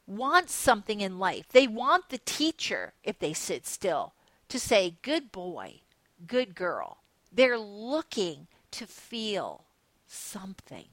wants 0.06 0.54
something 0.54 1.00
in 1.00 1.18
life. 1.18 1.48
They 1.50 1.66
want 1.66 2.08
the 2.08 2.18
teacher, 2.18 2.94
if 3.04 3.18
they 3.18 3.34
sit 3.34 3.66
still, 3.66 4.14
to 4.48 4.58
say, 4.58 4.96
Good 5.02 5.30
boy, 5.30 5.80
good 6.26 6.54
girl. 6.54 6.98
They're 7.30 7.58
looking 7.58 8.46
to 8.72 8.86
feel 8.86 9.64
something. 10.06 10.86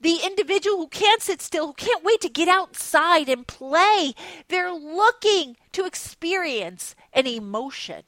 The 0.00 0.20
individual 0.24 0.78
who 0.78 0.88
can't 0.88 1.22
sit 1.22 1.42
still, 1.42 1.68
who 1.68 1.72
can't 1.74 2.04
wait 2.04 2.20
to 2.22 2.28
get 2.28 2.48
outside 2.48 3.28
and 3.28 3.46
play, 3.46 4.14
they're 4.48 4.72
looking 4.72 5.56
to 5.72 5.84
experience 5.84 6.94
an 7.12 7.26
emotion. 7.26 8.02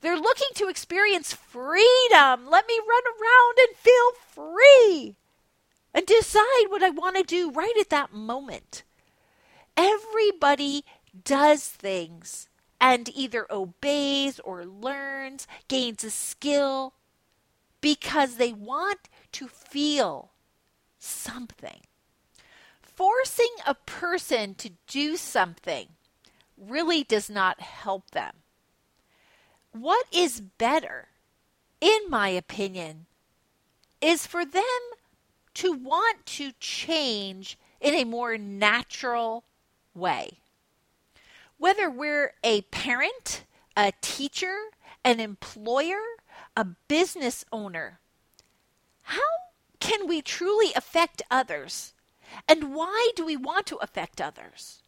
They're 0.00 0.18
looking 0.18 0.48
to 0.54 0.68
experience 0.68 1.32
freedom. 1.32 2.48
Let 2.48 2.66
me 2.66 2.78
run 2.88 3.02
around 3.20 3.58
and 3.58 3.76
feel 3.76 4.12
free 4.32 5.16
and 5.92 6.06
decide 6.06 6.68
what 6.68 6.82
I 6.82 6.90
want 6.90 7.16
to 7.16 7.22
do 7.22 7.50
right 7.50 7.74
at 7.78 7.90
that 7.90 8.12
moment. 8.12 8.82
Everybody 9.76 10.84
does 11.24 11.66
things 11.66 12.48
and 12.80 13.08
either 13.14 13.46
obeys 13.52 14.40
or 14.40 14.64
learns, 14.64 15.46
gains 15.68 16.02
a 16.02 16.10
skill 16.10 16.94
because 17.80 18.36
they 18.36 18.52
want 18.52 19.08
to 19.32 19.48
feel 19.48 20.30
something. 20.98 21.80
Forcing 22.82 23.54
a 23.66 23.74
person 23.74 24.54
to 24.56 24.72
do 24.86 25.16
something 25.16 25.88
really 26.56 27.02
does 27.02 27.30
not 27.30 27.60
help 27.60 28.10
them. 28.10 28.36
What 29.72 30.06
is 30.12 30.40
better, 30.40 31.08
in 31.80 32.00
my 32.08 32.28
opinion, 32.28 33.06
is 34.00 34.26
for 34.26 34.44
them 34.44 34.62
to 35.54 35.72
want 35.72 36.26
to 36.26 36.52
change 36.60 37.58
in 37.80 37.94
a 37.94 38.04
more 38.04 38.36
natural 38.36 39.44
way. 39.94 40.38
Whether 41.58 41.90
we're 41.90 42.34
a 42.42 42.62
parent, 42.62 43.44
a 43.76 43.92
teacher, 44.00 44.56
an 45.04 45.20
employer, 45.20 46.00
a 46.56 46.64
business 46.88 47.44
owner, 47.52 48.00
how 49.02 49.20
can 49.78 50.06
we 50.06 50.22
truly 50.22 50.72
affect 50.74 51.22
others? 51.30 51.94
And 52.48 52.74
why 52.74 53.10
do 53.16 53.24
we 53.24 53.36
want 53.36 53.66
to 53.66 53.76
affect 53.76 54.20
others? 54.20 54.82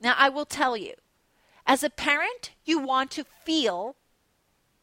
Now, 0.00 0.14
I 0.16 0.28
will 0.28 0.46
tell 0.46 0.76
you, 0.76 0.94
as 1.66 1.82
a 1.82 1.90
parent, 1.90 2.52
you 2.64 2.78
want 2.78 3.10
to 3.12 3.24
feel 3.44 3.96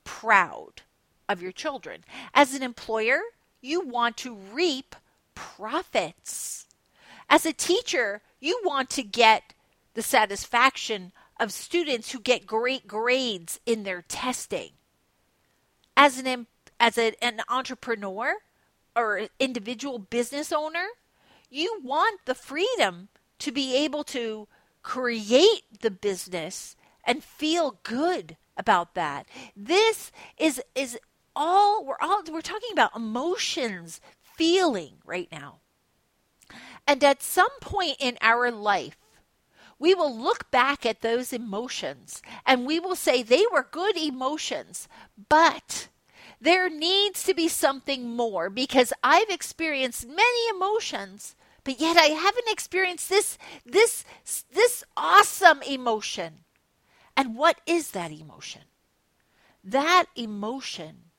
proud 0.04 0.84
of 1.28 1.42
your 1.42 1.52
children. 1.52 2.04
As 2.34 2.54
an 2.54 2.62
employer, 2.62 3.22
you 3.62 3.82
want 3.82 4.18
to 4.18 4.36
reap 4.36 4.96
profits. 5.34 6.68
As 7.30 7.46
a 7.46 7.54
teacher, 7.54 8.22
you 8.40 8.62
want 8.64 8.90
to 8.92 9.04
get 9.04 9.54
the 9.96 10.04
satisfaction 10.04 11.12
of 11.40 11.52
students 11.52 12.12
who 12.12 12.20
get 12.20 12.46
great 12.46 12.86
grades 12.86 13.60
in 13.66 13.84
their 13.84 14.04
testing 14.04 14.72
as 15.96 16.20
an 16.20 16.48
as 16.80 16.98
a, 16.98 17.14
an 17.24 17.42
entrepreneur 17.50 18.36
or 18.96 19.28
individual 19.40 20.00
business 20.00 20.52
owner, 20.52 20.88
you 21.50 21.80
want 21.84 22.22
the 22.26 22.36
freedom 22.36 23.10
to 23.40 23.52
be 23.52 23.76
able 23.76 24.04
to 24.04 24.48
create 24.84 25.64
the 25.82 25.92
business 25.92 26.76
and 27.04 27.24
feel 27.24 27.80
good 27.84 28.38
about 28.58 28.94
that. 28.96 29.28
This 29.56 30.12
is 30.38 30.62
is 30.74 30.98
all 31.36 31.86
we're 31.86 31.98
all 32.02 32.24
we're 32.32 32.42
talking 32.42 32.70
about 32.72 32.96
emotions, 32.96 34.02
feeling 34.22 34.96
right 35.06 35.30
now. 35.32 35.60
And 36.88 37.04
at 37.04 37.24
some 37.24 37.50
point 37.62 37.98
in 38.00 38.18
our 38.22 38.52
life, 38.52 38.98
we 39.86 39.94
will 39.94 40.18
look 40.18 40.50
back 40.50 40.84
at 40.84 41.02
those 41.02 41.32
emotions 41.32 42.24
and 42.44 42.66
we 42.66 42.80
will 42.80 42.96
say 42.96 43.22
they 43.22 43.46
were 43.52 43.68
good 43.70 43.96
emotions, 43.96 44.88
but 45.30 45.90
there 46.42 46.72
needs 46.72 47.22
to 47.24 47.36
be 47.36 47.48
something 47.48 48.10
more 48.10 48.50
because 48.50 48.92
I've 49.04 49.30
experienced 49.30 50.08
many 50.08 50.50
emotions, 50.50 51.36
but 51.64 51.80
yet 51.80 51.98
I 51.98 52.16
haven't 52.16 52.50
experienced 52.50 53.10
this 53.10 53.38
this 53.64 54.04
this 54.52 54.84
awesome 54.98 55.62
emotion. 55.62 56.40
And 57.16 57.36
what 57.36 57.62
is 57.68 57.92
that 57.92 58.12
emotion? 58.12 58.64
That 59.64 60.06
emotion 60.16 61.12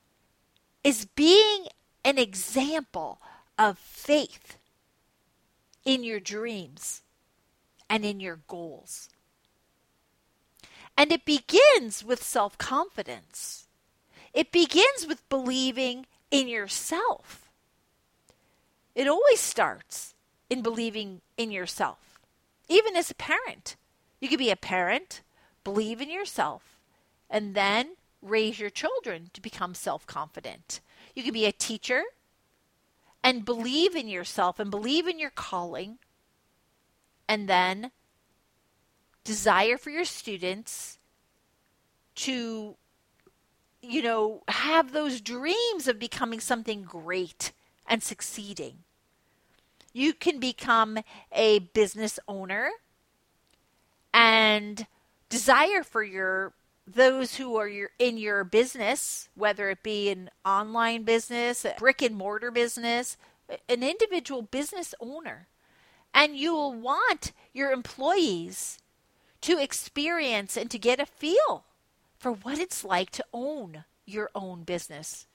is 0.82 1.04
being 1.04 1.68
an 2.04 2.18
example 2.18 3.20
of 3.56 3.78
faith 3.78 4.58
in 5.84 6.02
your 6.02 6.18
dreams 6.18 7.02
and 7.88 8.04
in 8.04 8.20
your 8.20 8.40
goals. 8.48 9.08
And 10.96 11.12
it 11.12 11.24
begins 11.24 12.04
with 12.04 12.22
self 12.22 12.56
confidence. 12.58 13.66
It 14.32 14.52
begins 14.52 15.06
with 15.06 15.28
believing 15.28 16.06
in 16.30 16.48
yourself. 16.48 17.50
It 18.94 19.08
always 19.08 19.40
starts 19.40 20.14
in 20.48 20.62
believing 20.62 21.20
in 21.36 21.50
yourself, 21.50 22.20
even 22.68 22.96
as 22.96 23.10
a 23.10 23.14
parent. 23.14 23.76
You 24.20 24.28
could 24.28 24.38
be 24.38 24.50
a 24.50 24.56
parent, 24.56 25.20
believe 25.64 26.00
in 26.00 26.10
yourself, 26.10 26.78
and 27.28 27.54
then 27.54 27.96
raise 28.22 28.58
your 28.58 28.70
children 28.70 29.30
to 29.34 29.40
become 29.40 29.74
self 29.74 30.06
confident. 30.06 30.80
You 31.14 31.22
could 31.22 31.34
be 31.34 31.46
a 31.46 31.52
teacher 31.52 32.02
and 33.22 33.44
believe 33.44 33.94
in 33.94 34.08
yourself 34.08 34.58
and 34.58 34.70
believe 34.70 35.06
in 35.06 35.18
your 35.18 35.30
calling 35.30 35.98
and 37.28 37.48
then 37.48 37.90
desire 39.24 39.76
for 39.76 39.90
your 39.90 40.04
students 40.04 40.98
to 42.14 42.76
you 43.82 44.02
know 44.02 44.42
have 44.48 44.92
those 44.92 45.20
dreams 45.20 45.88
of 45.88 45.98
becoming 45.98 46.40
something 46.40 46.82
great 46.82 47.52
and 47.86 48.02
succeeding. 48.02 48.78
You 49.92 50.12
can 50.12 50.38
become 50.38 50.98
a 51.32 51.60
business 51.60 52.18
owner 52.28 52.70
and 54.12 54.86
desire 55.28 55.82
for 55.82 56.02
your 56.02 56.52
those 56.86 57.34
who 57.36 57.56
are 57.56 57.68
your, 57.68 57.90
in 57.98 58.16
your 58.16 58.44
business, 58.44 59.28
whether 59.34 59.70
it 59.70 59.82
be 59.82 60.08
an 60.08 60.30
online 60.44 61.02
business, 61.02 61.64
a 61.64 61.74
brick 61.78 62.00
and 62.00 62.14
mortar 62.14 62.50
business, 62.50 63.16
an 63.68 63.82
individual 63.82 64.42
business 64.42 64.94
owner. 65.00 65.48
And 66.16 66.34
you 66.34 66.54
will 66.54 66.72
want 66.72 67.32
your 67.52 67.70
employees 67.72 68.78
to 69.42 69.58
experience 69.58 70.56
and 70.56 70.70
to 70.70 70.78
get 70.78 70.98
a 70.98 71.04
feel 71.04 71.64
for 72.18 72.32
what 72.32 72.58
it's 72.58 72.82
like 72.82 73.10
to 73.10 73.24
own 73.34 73.84
your 74.06 74.30
own 74.34 74.62
business 74.62 75.26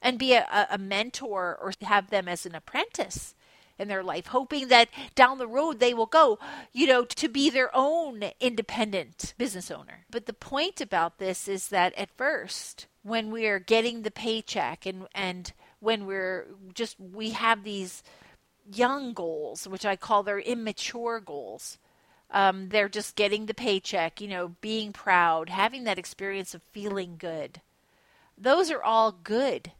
and 0.00 0.20
be 0.20 0.32
a, 0.34 0.68
a 0.70 0.78
mentor 0.78 1.58
or 1.60 1.72
have 1.82 2.10
them 2.10 2.28
as 2.28 2.46
an 2.46 2.54
apprentice 2.54 3.34
in 3.76 3.88
their 3.88 4.04
life, 4.04 4.28
hoping 4.28 4.68
that 4.68 4.88
down 5.16 5.38
the 5.38 5.48
road 5.48 5.80
they 5.80 5.92
will 5.94 6.06
go, 6.06 6.38
you 6.72 6.86
know, 6.86 7.04
to 7.04 7.28
be 7.28 7.50
their 7.50 7.70
own 7.74 8.22
independent 8.38 9.34
business 9.36 9.68
owner. 9.68 10.04
But 10.10 10.26
the 10.26 10.32
point 10.32 10.80
about 10.80 11.18
this 11.18 11.48
is 11.48 11.68
that 11.68 11.92
at 11.98 12.16
first, 12.16 12.86
when 13.02 13.32
we 13.32 13.48
are 13.48 13.58
getting 13.58 14.02
the 14.02 14.10
paycheck 14.12 14.86
and, 14.86 15.08
and 15.12 15.52
when 15.80 16.06
we're 16.06 16.46
just, 16.72 17.00
we 17.00 17.30
have 17.30 17.64
these 17.64 18.04
young 18.72 19.12
goals, 19.12 19.66
which 19.66 19.84
I 19.84 19.96
call 19.96 20.22
their 20.22 20.38
immature 20.38 21.20
goals. 21.20 21.78
Um, 22.30 22.68
they're 22.68 22.88
just 22.88 23.16
getting 23.16 23.46
the 23.46 23.54
paycheck, 23.54 24.20
you 24.20 24.28
know, 24.28 24.56
being 24.60 24.92
proud, 24.92 25.48
having 25.48 25.84
that 25.84 25.98
experience 25.98 26.54
of 26.54 26.62
feeling 26.70 27.16
good. 27.18 27.60
Those 28.38 28.70
are 28.70 28.82
all 28.82 29.12
good. 29.12 29.72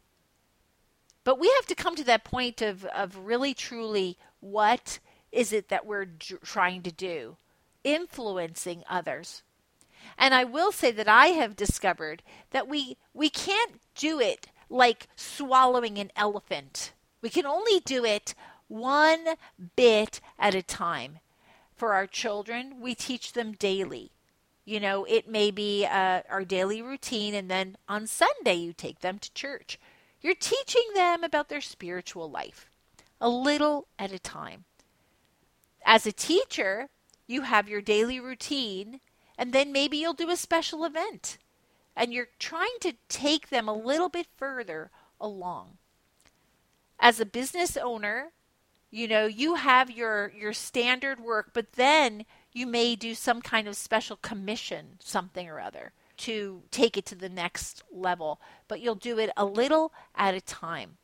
But 1.23 1.39
we 1.39 1.49
have 1.57 1.67
to 1.67 1.75
come 1.75 1.97
to 1.97 2.05
that 2.05 2.25
point 2.25 2.61
of, 2.61 2.85
of 2.87 3.17
really 3.17 3.55
truly 3.55 4.19
what 4.41 4.99
is 5.31 5.53
it 5.53 5.69
that 5.69 5.87
we're 5.87 6.07
trying 6.43 6.83
to 6.83 6.93
do? 6.93 7.37
Influencing 7.85 8.83
others. 8.89 9.43
And 10.19 10.35
I 10.35 10.45
will 10.45 10.73
say 10.73 10.91
that 10.91 11.09
I 11.09 11.29
have 11.29 11.57
discovered 11.57 12.23
that 12.51 12.67
we, 12.67 12.97
we 13.15 13.31
can't 13.31 13.81
do 13.95 14.19
it 14.19 14.49
like 14.69 15.09
swallowing 15.15 15.99
an 15.99 16.11
elephant. 16.17 16.93
We 17.23 17.29
can 17.31 17.47
only 17.47 17.81
do 17.81 18.05
it 18.05 18.35
one 18.71 19.35
bit 19.77 20.21
at 20.39 20.55
a 20.55 20.63
time. 20.63 21.19
For 21.75 21.93
our 21.93 22.07
children, 22.07 22.81
we 22.81 22.95
teach 22.95 23.33
them 23.33 23.53
daily. 23.53 24.13
You 24.65 24.81
know, 24.81 25.05
it 25.05 25.29
may 25.29 25.51
be 25.51 25.85
uh, 25.85 26.23
our 26.31 26.45
daily 26.45 26.81
routine, 26.81 27.35
and 27.35 27.51
then 27.51 27.77
on 27.89 28.07
Sunday, 28.07 28.55
you 28.55 28.73
take 28.73 29.01
them 29.01 29.19
to 29.19 29.35
church. 29.35 29.79
You're 30.21 30.35
teaching 30.35 30.85
them 30.95 31.25
about 31.25 31.49
their 31.49 31.61
spiritual 31.61 32.31
life, 32.31 32.71
a 33.21 33.29
little 33.29 33.89
at 33.99 34.13
a 34.13 34.19
time. 34.19 34.65
As 35.85 36.07
a 36.07 36.13
teacher, 36.13 36.89
you 37.27 37.43
have 37.43 37.69
your 37.69 37.81
daily 37.81 38.21
routine, 38.21 39.01
and 39.37 39.53
then 39.53 39.73
maybe 39.73 39.97
you'll 39.97 40.13
do 40.13 40.31
a 40.31 40.37
special 40.37 40.85
event. 40.85 41.39
And 41.97 42.13
you're 42.13 42.29
trying 42.39 42.77
to 42.83 42.95
take 43.09 43.49
them 43.49 43.69
a 43.69 43.75
little 43.75 44.09
bit 44.09 44.27
further 44.37 44.91
along. 45.21 45.79
As 47.01 47.19
a 47.19 47.27
business 47.27 47.77
owner, 47.77 48.33
you 48.91 49.07
know, 49.07 49.27
you 49.27 49.55
have 49.55 49.91
your 49.91 50.33
your 50.37 50.53
standard 50.53 51.21
work, 51.21 51.51
but 51.53 51.73
then 51.73 52.25
you 52.53 52.67
may 52.67 52.97
do 52.97 53.15
some 53.15 53.41
kind 53.41 53.69
of 53.69 53.77
special 53.77 54.17
commission, 54.17 54.97
something 54.99 55.49
or 55.49 55.61
other 55.61 55.93
to 56.19 56.63
take 56.71 56.97
it 56.97 57.07
to 57.07 57.15
the 57.15 57.29
next 57.29 57.83
level, 57.91 58.41
but 58.69 58.81
you'll 58.81 58.95
do 58.95 59.19
it 59.19 59.31
a 59.37 59.45
little 59.45 59.93
at 60.15 60.35
a 60.35 60.41
time. 60.41 60.99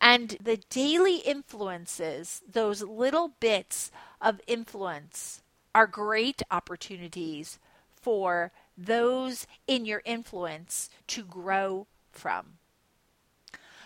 And 0.00 0.36
the 0.40 0.58
daily 0.70 1.16
influences, 1.16 2.42
those 2.50 2.82
little 2.82 3.32
bits 3.40 3.90
of 4.20 4.40
influence, 4.46 5.42
are 5.74 5.86
great 5.86 6.42
opportunities 6.50 7.58
for 7.94 8.52
those 8.78 9.46
in 9.66 9.84
your 9.84 10.02
influence 10.04 10.88
to 11.08 11.22
grow 11.22 11.86
from. 12.12 12.54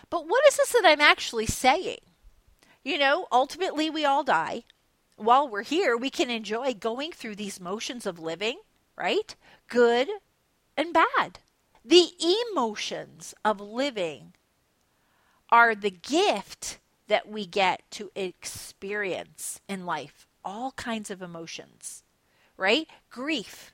But 0.09 0.27
what 0.27 0.45
is 0.47 0.57
this 0.57 0.71
that 0.71 0.85
I'm 0.85 1.01
actually 1.01 1.47
saying? 1.47 1.99
You 2.85 2.99
know, 2.99 3.27
ultimately, 3.31 3.89
we 3.89 4.05
all 4.05 4.23
die. 4.23 4.63
While 5.17 5.49
we're 5.49 5.63
here, 5.63 5.97
we 5.97 6.11
can 6.11 6.29
enjoy 6.29 6.75
going 6.75 7.11
through 7.11 7.35
these 7.35 7.59
motions 7.59 8.05
of 8.05 8.19
living, 8.19 8.59
right? 8.95 9.35
Good, 9.67 10.07
and 10.77 10.93
bad. 10.93 11.39
The 11.83 12.11
emotions 12.51 13.33
of 13.43 13.59
living 13.59 14.33
are 15.49 15.73
the 15.73 15.89
gift 15.89 16.77
that 17.07 17.27
we 17.27 17.47
get 17.47 17.81
to 17.91 18.11
experience 18.15 19.59
in 19.67 19.87
life. 19.87 20.27
All 20.43 20.71
kinds 20.73 21.09
of 21.09 21.23
emotions, 21.23 22.03
right? 22.55 22.87
Grief, 23.09 23.73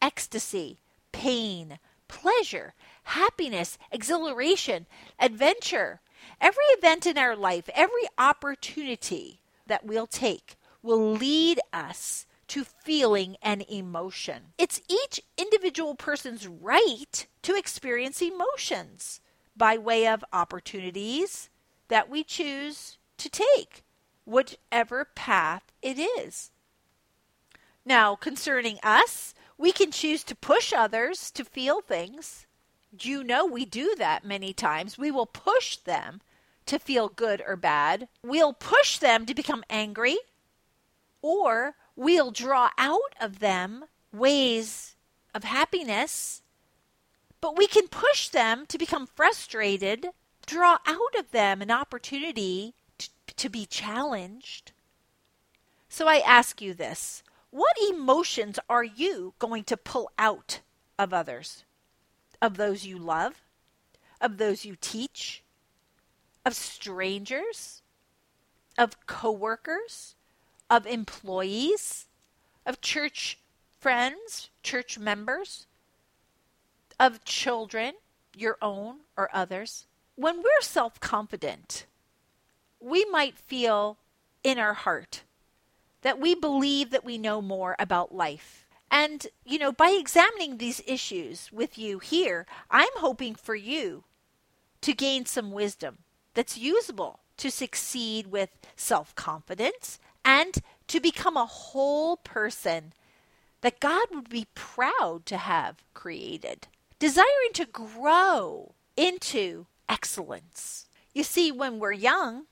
ecstasy, 0.00 0.78
pain, 1.12 1.78
pleasure, 2.08 2.72
happiness, 3.02 3.76
exhilaration, 3.92 4.86
adventure. 5.18 6.00
Every 6.40 6.64
event 6.70 7.06
in 7.06 7.18
our 7.18 7.36
life, 7.36 7.68
every 7.74 8.06
opportunity 8.18 9.40
that 9.66 9.84
we'll 9.84 10.06
take 10.06 10.56
will 10.82 11.12
lead 11.12 11.60
us 11.72 12.26
to 12.48 12.64
feeling 12.64 13.36
an 13.42 13.62
emotion. 13.62 14.52
It's 14.58 14.80
each 14.88 15.20
individual 15.36 15.94
person's 15.94 16.46
right 16.46 17.26
to 17.42 17.56
experience 17.56 18.22
emotions 18.22 19.20
by 19.56 19.78
way 19.78 20.06
of 20.06 20.24
opportunities 20.32 21.50
that 21.88 22.08
we 22.08 22.22
choose 22.22 22.98
to 23.18 23.28
take, 23.28 23.82
whichever 24.24 25.04
path 25.04 25.62
it 25.82 25.98
is. 25.98 26.50
Now, 27.84 28.16
concerning 28.16 28.78
us, 28.82 29.34
we 29.58 29.72
can 29.72 29.90
choose 29.90 30.24
to 30.24 30.34
push 30.34 30.72
others 30.72 31.30
to 31.32 31.44
feel 31.44 31.80
things. 31.80 32.45
You 33.00 33.22
know, 33.22 33.44
we 33.44 33.64
do 33.64 33.94
that 33.98 34.24
many 34.24 34.52
times. 34.52 34.98
We 34.98 35.10
will 35.10 35.26
push 35.26 35.76
them 35.76 36.20
to 36.66 36.78
feel 36.78 37.08
good 37.08 37.42
or 37.46 37.56
bad. 37.56 38.08
We'll 38.22 38.52
push 38.52 38.98
them 38.98 39.26
to 39.26 39.34
become 39.34 39.64
angry, 39.70 40.18
or 41.22 41.74
we'll 41.94 42.30
draw 42.30 42.70
out 42.78 43.14
of 43.20 43.38
them 43.38 43.84
ways 44.12 44.96
of 45.34 45.44
happiness, 45.44 46.42
but 47.40 47.56
we 47.56 47.66
can 47.66 47.88
push 47.88 48.28
them 48.28 48.66
to 48.66 48.78
become 48.78 49.06
frustrated, 49.06 50.08
draw 50.46 50.78
out 50.86 51.14
of 51.18 51.30
them 51.30 51.60
an 51.60 51.70
opportunity 51.70 52.74
to, 52.98 53.08
to 53.36 53.48
be 53.48 53.66
challenged. 53.66 54.72
So 55.88 56.08
I 56.08 56.18
ask 56.18 56.60
you 56.60 56.74
this 56.74 57.22
what 57.50 57.76
emotions 57.88 58.58
are 58.68 58.84
you 58.84 59.34
going 59.38 59.64
to 59.64 59.76
pull 59.76 60.10
out 60.18 60.60
of 60.98 61.12
others? 61.12 61.64
Of 62.46 62.56
those 62.56 62.86
you 62.86 62.96
love? 62.96 63.42
Of 64.20 64.38
those 64.38 64.64
you 64.64 64.76
teach? 64.80 65.42
Of 66.44 66.54
strangers? 66.54 67.82
Of 68.78 69.06
coworkers? 69.06 70.14
of 70.70 70.86
employees, 70.86 72.06
of 72.64 72.80
church 72.80 73.38
friends, 73.78 74.50
church 74.62 74.98
members, 74.98 75.66
of 76.98 77.24
children, 77.24 77.94
your 78.34 78.58
own 78.60 79.00
or 79.16 79.30
others. 79.32 79.86
When 80.16 80.38
we're 80.38 80.62
self 80.62 80.98
confident, 81.00 81.86
we 82.80 83.04
might 83.06 83.38
feel 83.38 83.98
in 84.42 84.58
our 84.58 84.74
heart 84.74 85.22
that 86.02 86.18
we 86.18 86.34
believe 86.34 86.90
that 86.90 87.04
we 87.04 87.18
know 87.18 87.40
more 87.42 87.76
about 87.78 88.14
life. 88.14 88.65
And, 88.96 89.26
you 89.44 89.58
know, 89.58 89.72
by 89.72 89.90
examining 89.90 90.56
these 90.56 90.80
issues 90.86 91.52
with 91.52 91.76
you 91.76 91.98
here, 91.98 92.46
I'm 92.70 92.88
hoping 92.96 93.34
for 93.34 93.54
you 93.54 94.04
to 94.80 94.94
gain 94.94 95.26
some 95.26 95.52
wisdom 95.52 95.98
that's 96.32 96.56
usable 96.56 97.20
to 97.36 97.50
succeed 97.50 98.28
with 98.28 98.48
self 98.74 99.14
confidence 99.14 99.98
and 100.24 100.54
to 100.88 100.98
become 100.98 101.36
a 101.36 101.44
whole 101.44 102.16
person 102.16 102.94
that 103.60 103.80
God 103.80 104.08
would 104.12 104.30
be 104.30 104.46
proud 104.54 105.26
to 105.26 105.36
have 105.36 105.84
created, 105.92 106.66
desiring 106.98 107.52
to 107.52 107.66
grow 107.66 108.72
into 108.96 109.66
excellence. 109.90 110.86
You 111.12 111.22
see, 111.22 111.52
when 111.52 111.78
we're 111.78 111.92
young, 111.92 112.44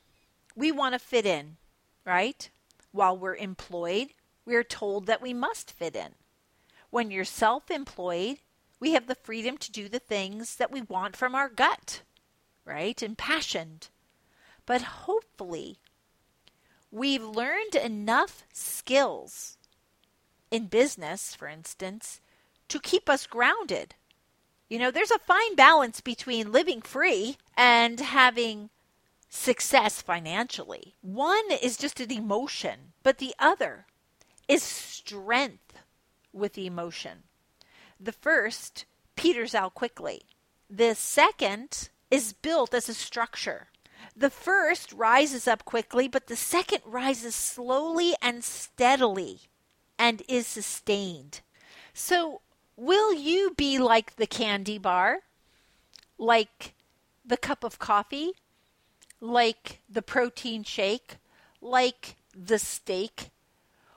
we 0.55 0.71
want 0.71 0.93
to 0.93 0.99
fit 0.99 1.25
in, 1.25 1.57
right? 2.05 2.51
While 2.93 3.17
we're 3.17 3.37
employed, 3.37 4.09
we're 4.45 4.63
told 4.63 5.07
that 5.07 5.23
we 5.23 5.33
must 5.33 5.73
fit 5.73 5.97
in. 5.97 6.13
When 6.95 7.11
you're 7.11 7.25
self 7.25 7.73
employed, 7.73 8.39
we 8.79 8.93
have 8.93 9.09
the 9.09 9.17
freedom 9.17 9.59
to 9.59 9.73
do 9.73 9.89
the 9.89 9.99
things 9.99 10.55
that 10.55 10.71
we 10.71 10.81
want 10.81 11.17
from 11.17 11.35
our 11.35 11.49
gut, 11.49 12.03
right? 12.65 13.03
Impassioned. 13.03 13.89
But 14.65 14.83
hopefully, 15.03 15.81
we've 16.93 17.25
learned 17.25 17.75
enough 17.75 18.45
skills 18.53 19.57
in 20.53 20.67
business, 20.67 21.35
for 21.35 21.49
instance, 21.49 22.21
to 22.69 22.79
keep 22.79 23.11
us 23.11 23.27
grounded. 23.27 23.97
You 24.69 24.79
know, 24.79 24.93
there's 24.93 25.11
a 25.11 25.19
fine 25.19 25.57
balance 25.57 26.01
between 26.01 26.53
living 26.53 26.81
free 26.81 27.39
and 27.57 27.99
having 27.99 28.71
success 29.29 30.01
financially. 30.01 30.95
One 31.01 31.51
is 31.61 31.77
just 31.77 31.99
an 31.99 32.13
emotion, 32.13 32.93
but 33.03 33.19
the 33.19 33.35
other 33.41 33.87
is 34.47 34.63
strength 34.63 35.64
with 36.35 36.59
emotion. 36.59 37.23
The 37.99 38.13
first 38.13 38.85
peters 39.17 39.55
out 39.55 39.75
quickly. 39.75 40.23
The 40.69 40.95
second 40.95 41.89
is 42.11 42.33
built 42.33 42.75
as 42.75 42.89
a 42.89 42.95
structure. 42.95 43.69
The 44.17 44.31
first 44.31 44.93
rises 44.93 45.49
up 45.49 45.65
quickly, 45.65 46.09
but 46.09 46.27
the 46.27 46.37
second 46.37 46.83
rises 46.85 47.35
slowly 47.35 48.15
and 48.21 48.45
steadily 48.45 49.43
and 49.99 50.23
is 50.29 50.47
sustained. 50.47 51.41
So, 51.93 52.41
will 52.77 53.13
you 53.13 53.55
be 53.57 53.79
like 53.79 54.17
the 54.17 54.27
candy 54.27 54.79
bar, 54.79 55.21
like 56.19 56.75
the 57.25 57.37
cup 57.37 57.65
of 57.65 57.79
coffee, 57.79 58.33
like 59.21 59.81
the 59.89 60.03
protein 60.03 60.65
shake, 60.65 61.17
like 61.61 62.17
the 62.37 62.59
steak? 62.59 63.31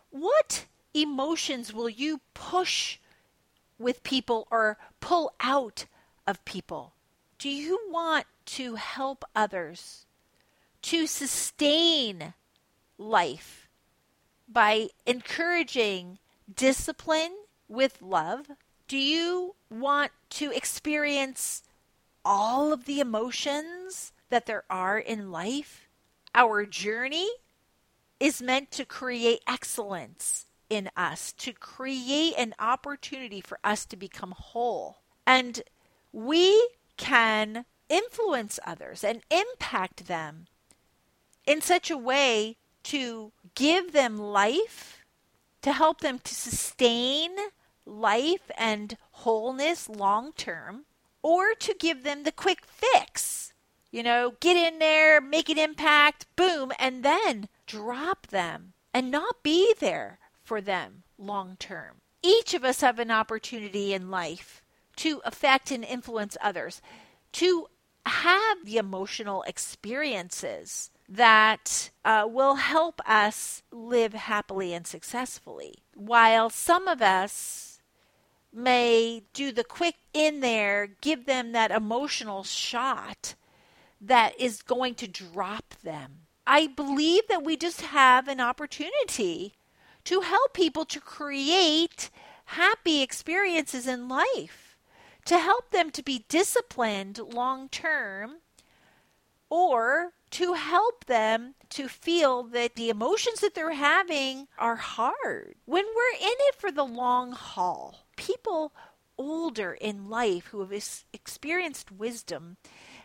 What 0.09 0.65
emotions 1.01 1.73
will 1.73 1.89
you 1.89 2.21
push 2.33 2.97
with 3.79 4.03
people 4.03 4.47
or 4.49 4.77
pull 4.99 5.33
out 5.39 5.85
of 6.25 6.43
people? 6.45 6.93
Do 7.39 7.49
you 7.49 7.79
want 7.89 8.25
to 8.45 8.75
help 8.75 9.23
others 9.35 10.05
to 10.83 11.05
sustain 11.07 12.33
life 12.97 13.67
by 14.47 14.89
encouraging 15.05 16.17
discipline 16.53 17.35
with 17.67 18.01
love? 18.01 18.47
Do 18.87 18.97
you 18.97 19.55
want 19.69 20.11
to 20.31 20.51
experience 20.51 21.63
all 22.23 22.73
of 22.73 22.85
the 22.85 22.99
emotions 22.99 24.13
that 24.29 24.45
there 24.45 24.63
are 24.69 24.97
in 24.97 25.31
life? 25.31 25.87
Our 26.33 26.65
journey 26.65 27.29
is 28.19 28.41
meant 28.41 28.71
to 28.71 28.85
create 28.85 29.41
excellence 29.47 30.45
in 30.69 30.89
us, 30.95 31.31
to 31.33 31.53
create 31.53 32.33
an 32.37 32.53
opportunity 32.59 33.41
for 33.41 33.59
us 33.63 33.85
to 33.85 33.97
become 33.97 34.33
whole. 34.37 34.99
And 35.25 35.61
we 36.11 36.69
can 36.97 37.65
influence 37.89 38.59
others 38.65 39.03
and 39.03 39.21
impact 39.31 40.07
them 40.07 40.47
in 41.45 41.61
such 41.61 41.89
a 41.89 41.97
way 41.97 42.57
to 42.83 43.31
give 43.55 43.93
them 43.93 44.17
life, 44.17 45.03
to 45.61 45.71
help 45.71 46.01
them 46.01 46.19
to 46.19 46.35
sustain 46.35 47.31
life 47.85 48.51
and 48.57 48.97
wholeness 49.11 49.89
long 49.89 50.31
term, 50.33 50.85
or 51.21 51.53
to 51.53 51.75
give 51.77 52.03
them 52.03 52.23
the 52.23 52.31
quick 52.31 52.65
fix. 52.65 53.53
You 53.91 54.03
know, 54.03 54.33
get 54.39 54.57
in 54.57 54.79
there, 54.79 55.21
make 55.21 55.49
an 55.49 55.57
impact, 55.57 56.25
boom, 56.35 56.71
and 56.77 57.03
then 57.03 57.47
drop 57.65 58.27
them 58.27 58.73
and 58.93 59.09
not 59.09 59.43
be 59.43 59.73
there 59.79 60.19
for 60.47 60.61
them 60.61 61.03
long 61.17 61.57
term. 61.59 61.97
Each 62.23 62.53
of 62.53 62.63
us 62.63 62.81
have 62.81 62.99
an 62.99 63.11
opportunity 63.11 63.93
in 63.93 64.09
life 64.09 64.63
to 64.97 65.21
affect 65.25 65.71
and 65.71 65.83
influence 65.83 66.37
others, 66.41 66.81
to 67.33 67.67
have 68.05 68.57
the 68.63 68.77
emotional 68.77 69.43
experiences 69.43 70.89
that 71.09 71.89
uh, 72.03 72.25
will 72.27 72.55
help 72.55 73.01
us 73.07 73.61
live 73.71 74.13
happily 74.13 74.73
and 74.73 74.87
successfully. 74.87 75.75
While 75.93 76.49
some 76.49 76.87
of 76.87 77.01
us 77.01 77.81
may 78.53 79.23
do 79.33 79.51
the 79.51 79.65
quick 79.65 79.95
in 80.13 80.39
there, 80.39 80.87
give 81.01 81.25
them 81.25 81.51
that 81.51 81.71
emotional 81.71 82.43
shot 82.43 83.35
that 83.99 84.39
is 84.39 84.61
going 84.61 84.95
to 84.95 85.07
drop 85.07 85.75
them. 85.83 86.21
I 86.45 86.67
believe 86.67 87.27
that 87.27 87.43
we 87.43 87.57
just 87.57 87.81
have 87.81 88.29
an 88.29 88.39
opportunity 88.39 89.53
to 90.07 90.21
help 90.21 90.53
people 90.53 90.85
to 90.85 91.01
create 91.01 92.09
happy 92.45 93.01
experiences 93.01 93.85
in 93.85 94.07
life, 94.07 94.77
to 95.25 95.37
help 95.37 95.71
them 95.71 95.91
to 95.91 96.01
be 96.01 96.23
disciplined 96.29 97.17
long 97.17 97.67
term, 97.67 98.37
or 99.49 100.13
to 100.29 100.53
help 100.53 101.03
them 101.07 101.55
to 101.67 101.89
feel 101.89 102.43
that 102.43 102.75
the 102.75 102.89
emotions 102.89 103.41
that 103.41 103.53
they're 103.53 103.73
having 103.73 104.47
are 104.57 104.77
hard. 104.77 105.55
When 105.65 105.83
we're 105.83 106.17
in 106.21 106.35
it 106.47 106.55
for 106.55 106.71
the 106.71 106.85
long 106.85 107.33
haul, 107.33 108.05
people 108.15 108.71
older 109.17 109.73
in 109.73 110.09
life 110.09 110.45
who 110.47 110.61
have 110.61 110.71
experienced 111.11 111.91
wisdom 111.91 112.55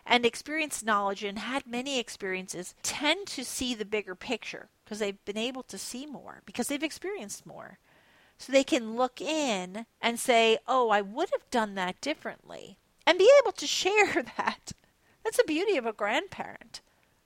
and 0.07 0.25
experienced 0.25 0.85
knowledge 0.85 1.25
and 1.25 1.41
had 1.41 1.67
many 1.67 1.99
experiences 1.99 2.77
tend 2.85 3.27
to 3.27 3.45
see 3.45 3.75
the 3.75 3.85
bigger 3.85 4.15
picture 4.15 4.69
because 4.93 4.99
they've 4.99 5.25
been 5.25 5.39
able 5.39 5.63
to 5.63 5.79
see 5.79 6.05
more 6.05 6.43
because 6.45 6.69
they've 6.69 6.83
experienced 6.83 7.47
more. 7.47 7.79
So 8.37 8.53
they 8.53 8.63
can 8.63 8.95
look 8.95 9.23
in 9.23 9.87
and 10.03 10.21
say, 10.21 10.59
oh, 10.69 10.91
I 10.91 11.01
would 11.01 11.31
have 11.33 11.49
done 11.51 11.77
that 11.77 11.99
differently. 12.03 12.77
And 13.07 13.17
be 13.17 13.33
able 13.43 13.53
to 13.53 13.67
share 13.83 14.23
that. 14.37 14.73
That's 15.25 15.39
the 15.39 15.45
beauty 15.45 15.79
of 15.79 15.87
a 15.87 15.95
grandparent. 15.95 16.83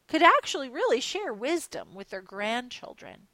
Could 0.06 0.22
actually 0.22 0.68
really 0.68 1.00
share 1.00 1.32
wisdom 1.32 1.88
with 1.92 2.10
their 2.10 2.22
grandchildren 2.22 3.26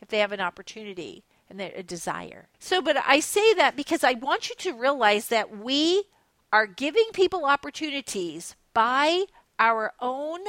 if 0.00 0.06
they 0.06 0.20
have 0.20 0.30
an 0.30 0.40
opportunity 0.40 1.24
and 1.48 1.60
a 1.60 1.82
desire. 1.82 2.46
So, 2.60 2.80
but 2.80 2.96
I 3.04 3.18
say 3.18 3.54
that 3.54 3.74
because 3.74 4.04
I 4.04 4.12
want 4.12 4.50
you 4.50 4.54
to 4.58 4.72
realize 4.72 5.26
that 5.28 5.58
we 5.58 6.04
are 6.52 6.68
giving 6.68 7.06
people 7.12 7.44
opportunities 7.44 8.54
by 8.72 9.24
our 9.58 9.94
own 9.98 10.42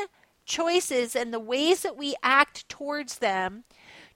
choices 0.52 1.16
and 1.16 1.34
the 1.34 1.40
ways 1.40 1.82
that 1.82 1.96
we 1.96 2.14
act 2.22 2.68
towards 2.68 3.20
them 3.20 3.64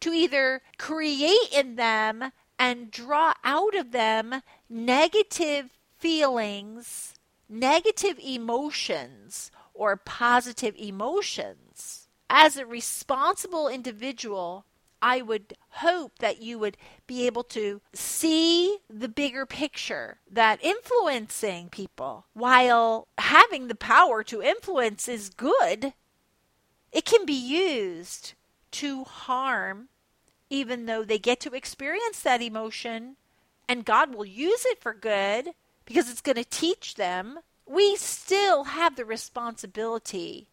to 0.02 0.12
either 0.12 0.62
create 0.78 1.50
in 1.52 1.78
them 1.78 2.32
and 2.60 2.92
draw 2.92 3.34
out 3.44 3.74
of 3.74 3.92
them 3.92 4.42
negative 4.70 5.70
feelings, 5.98 7.14
negative 7.48 8.20
emotions, 8.20 9.50
or 9.74 9.96
positive 9.96 10.76
emotions. 10.78 12.08
As 12.30 12.58
a 12.58 12.66
responsible 12.66 13.70
individual, 13.70 14.66
I 15.02 15.22
would 15.22 15.54
hope 15.70 16.20
that 16.20 16.42
you 16.42 16.60
would 16.60 16.78
be 17.08 17.26
able 17.28 17.44
to 17.44 17.82
see 17.94 18.78
the 18.90 19.10
bigger 19.10 19.46
picture 19.46 20.20
that 20.30 20.64
influencing 20.64 21.70
people, 21.70 22.26
while 22.34 23.08
having 23.18 23.68
the 23.68 23.76
power 23.76 24.24
to 24.24 24.42
influence 24.42 25.08
is 25.08 25.30
good, 25.30 25.94
it 26.96 27.04
can 27.04 27.26
be 27.26 27.34
used 27.34 28.36
to 28.72 29.04
harm, 29.04 29.90
even 30.50 30.86
though 30.86 31.04
they 31.04 31.20
get 31.20 31.42
to 31.42 31.54
experience 31.54 32.22
that 32.22 32.42
emotion 32.42 33.18
and 33.68 33.84
God 33.84 34.16
will 34.16 34.26
use 34.26 34.66
it 34.66 34.80
for 34.80 34.94
good 34.94 35.50
because 35.86 36.10
it's 36.10 36.22
going 36.22 36.38
to 36.38 36.46
teach 36.46 36.96
them. 36.96 37.40
We 37.66 37.98
still 37.98 38.64
have 38.64 38.96
the 38.96 39.04
responsibility 39.04 40.48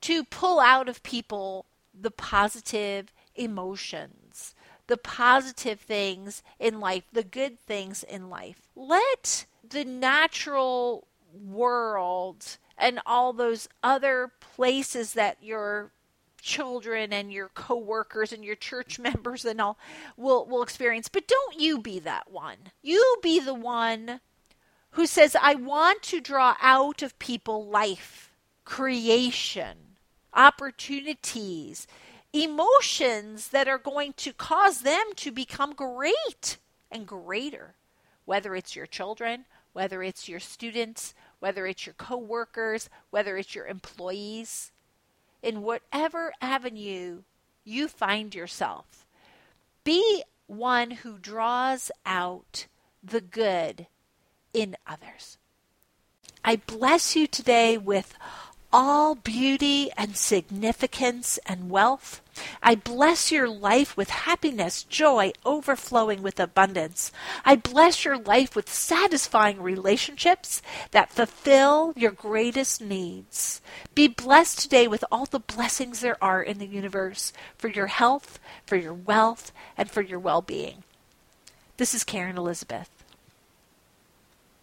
to 0.00 0.24
pull 0.24 0.58
out 0.58 0.88
of 0.88 1.04
people 1.04 1.66
the 1.94 2.10
positive 2.10 3.12
emotions, 3.36 4.56
the 4.88 4.96
positive 4.96 5.78
things 5.78 6.42
in 6.58 6.80
life, 6.80 7.04
the 7.12 7.22
good 7.22 7.60
things 7.60 8.02
in 8.02 8.28
life. 8.28 8.62
Let 8.74 9.46
the 9.62 9.84
natural 9.84 11.06
world 11.32 12.58
and 12.80 13.00
all 13.06 13.32
those 13.32 13.68
other 13.82 14.30
places 14.40 15.12
that 15.14 15.38
your 15.42 15.92
children 16.40 17.12
and 17.12 17.32
your 17.32 17.48
coworkers 17.48 18.32
and 18.32 18.44
your 18.44 18.54
church 18.56 18.98
members 19.08 19.44
and 19.44 19.60
all 19.60 19.78
will 20.16 20.46
will 20.46 20.62
experience. 20.62 21.08
But 21.08 21.28
don't 21.28 21.60
you 21.60 21.78
be 21.78 21.98
that 22.00 22.30
one. 22.30 22.56
You 22.82 23.16
be 23.22 23.40
the 23.40 23.54
one 23.54 24.20
who 24.94 25.06
says 25.06 25.36
i 25.40 25.54
want 25.54 26.02
to 26.02 26.20
draw 26.20 26.56
out 26.60 27.00
of 27.00 27.16
people 27.20 27.64
life 27.64 28.32
creation 28.64 29.76
opportunities 30.34 31.86
emotions 32.32 33.48
that 33.48 33.68
are 33.68 33.78
going 33.78 34.12
to 34.14 34.32
cause 34.32 34.82
them 34.82 35.04
to 35.16 35.32
become 35.32 35.74
great 35.74 36.58
and 36.90 37.06
greater, 37.06 37.74
whether 38.24 38.54
it's 38.54 38.76
your 38.76 38.86
children, 38.86 39.44
whether 39.72 40.02
it's 40.02 40.28
your 40.28 40.40
students, 40.40 41.14
whether 41.40 41.66
it's 41.66 41.86
your 41.86 41.94
coworkers, 41.94 42.88
whether 43.10 43.36
it's 43.36 43.54
your 43.54 43.66
employees, 43.66 44.70
in 45.42 45.62
whatever 45.62 46.32
avenue 46.40 47.22
you 47.64 47.88
find 47.88 48.34
yourself. 48.34 49.06
Be 49.84 50.22
one 50.46 50.90
who 50.90 51.18
draws 51.18 51.90
out 52.04 52.66
the 53.02 53.20
good 53.20 53.86
in 54.52 54.76
others. 54.86 55.38
I 56.44 56.56
bless 56.56 57.16
you 57.16 57.26
today 57.26 57.78
with 57.78 58.14
all 58.72 59.14
beauty 59.14 59.90
and 59.96 60.16
significance 60.16 61.38
and 61.46 61.70
wealth. 61.70 62.20
I 62.62 62.74
bless 62.74 63.30
your 63.30 63.48
life 63.48 63.96
with 63.96 64.10
happiness, 64.10 64.84
joy, 64.84 65.32
overflowing 65.44 66.22
with 66.22 66.40
abundance. 66.40 67.12
I 67.44 67.56
bless 67.56 68.04
your 68.04 68.16
life 68.16 68.54
with 68.54 68.72
satisfying 68.72 69.60
relationships 69.60 70.62
that 70.92 71.10
fulfill 71.10 71.92
your 71.96 72.12
greatest 72.12 72.80
needs. 72.80 73.60
Be 73.94 74.08
blessed 74.08 74.60
today 74.60 74.86
with 74.86 75.04
all 75.10 75.26
the 75.26 75.40
blessings 75.40 76.00
there 76.00 76.22
are 76.22 76.42
in 76.42 76.58
the 76.58 76.66
universe 76.66 77.32
for 77.58 77.68
your 77.68 77.88
health, 77.88 78.38
for 78.64 78.76
your 78.76 78.94
wealth, 78.94 79.52
and 79.76 79.90
for 79.90 80.02
your 80.02 80.18
well 80.18 80.42
being. 80.42 80.84
This 81.76 81.94
is 81.94 82.04
Caryn 82.04 82.36
Elizabeth. 82.36 82.99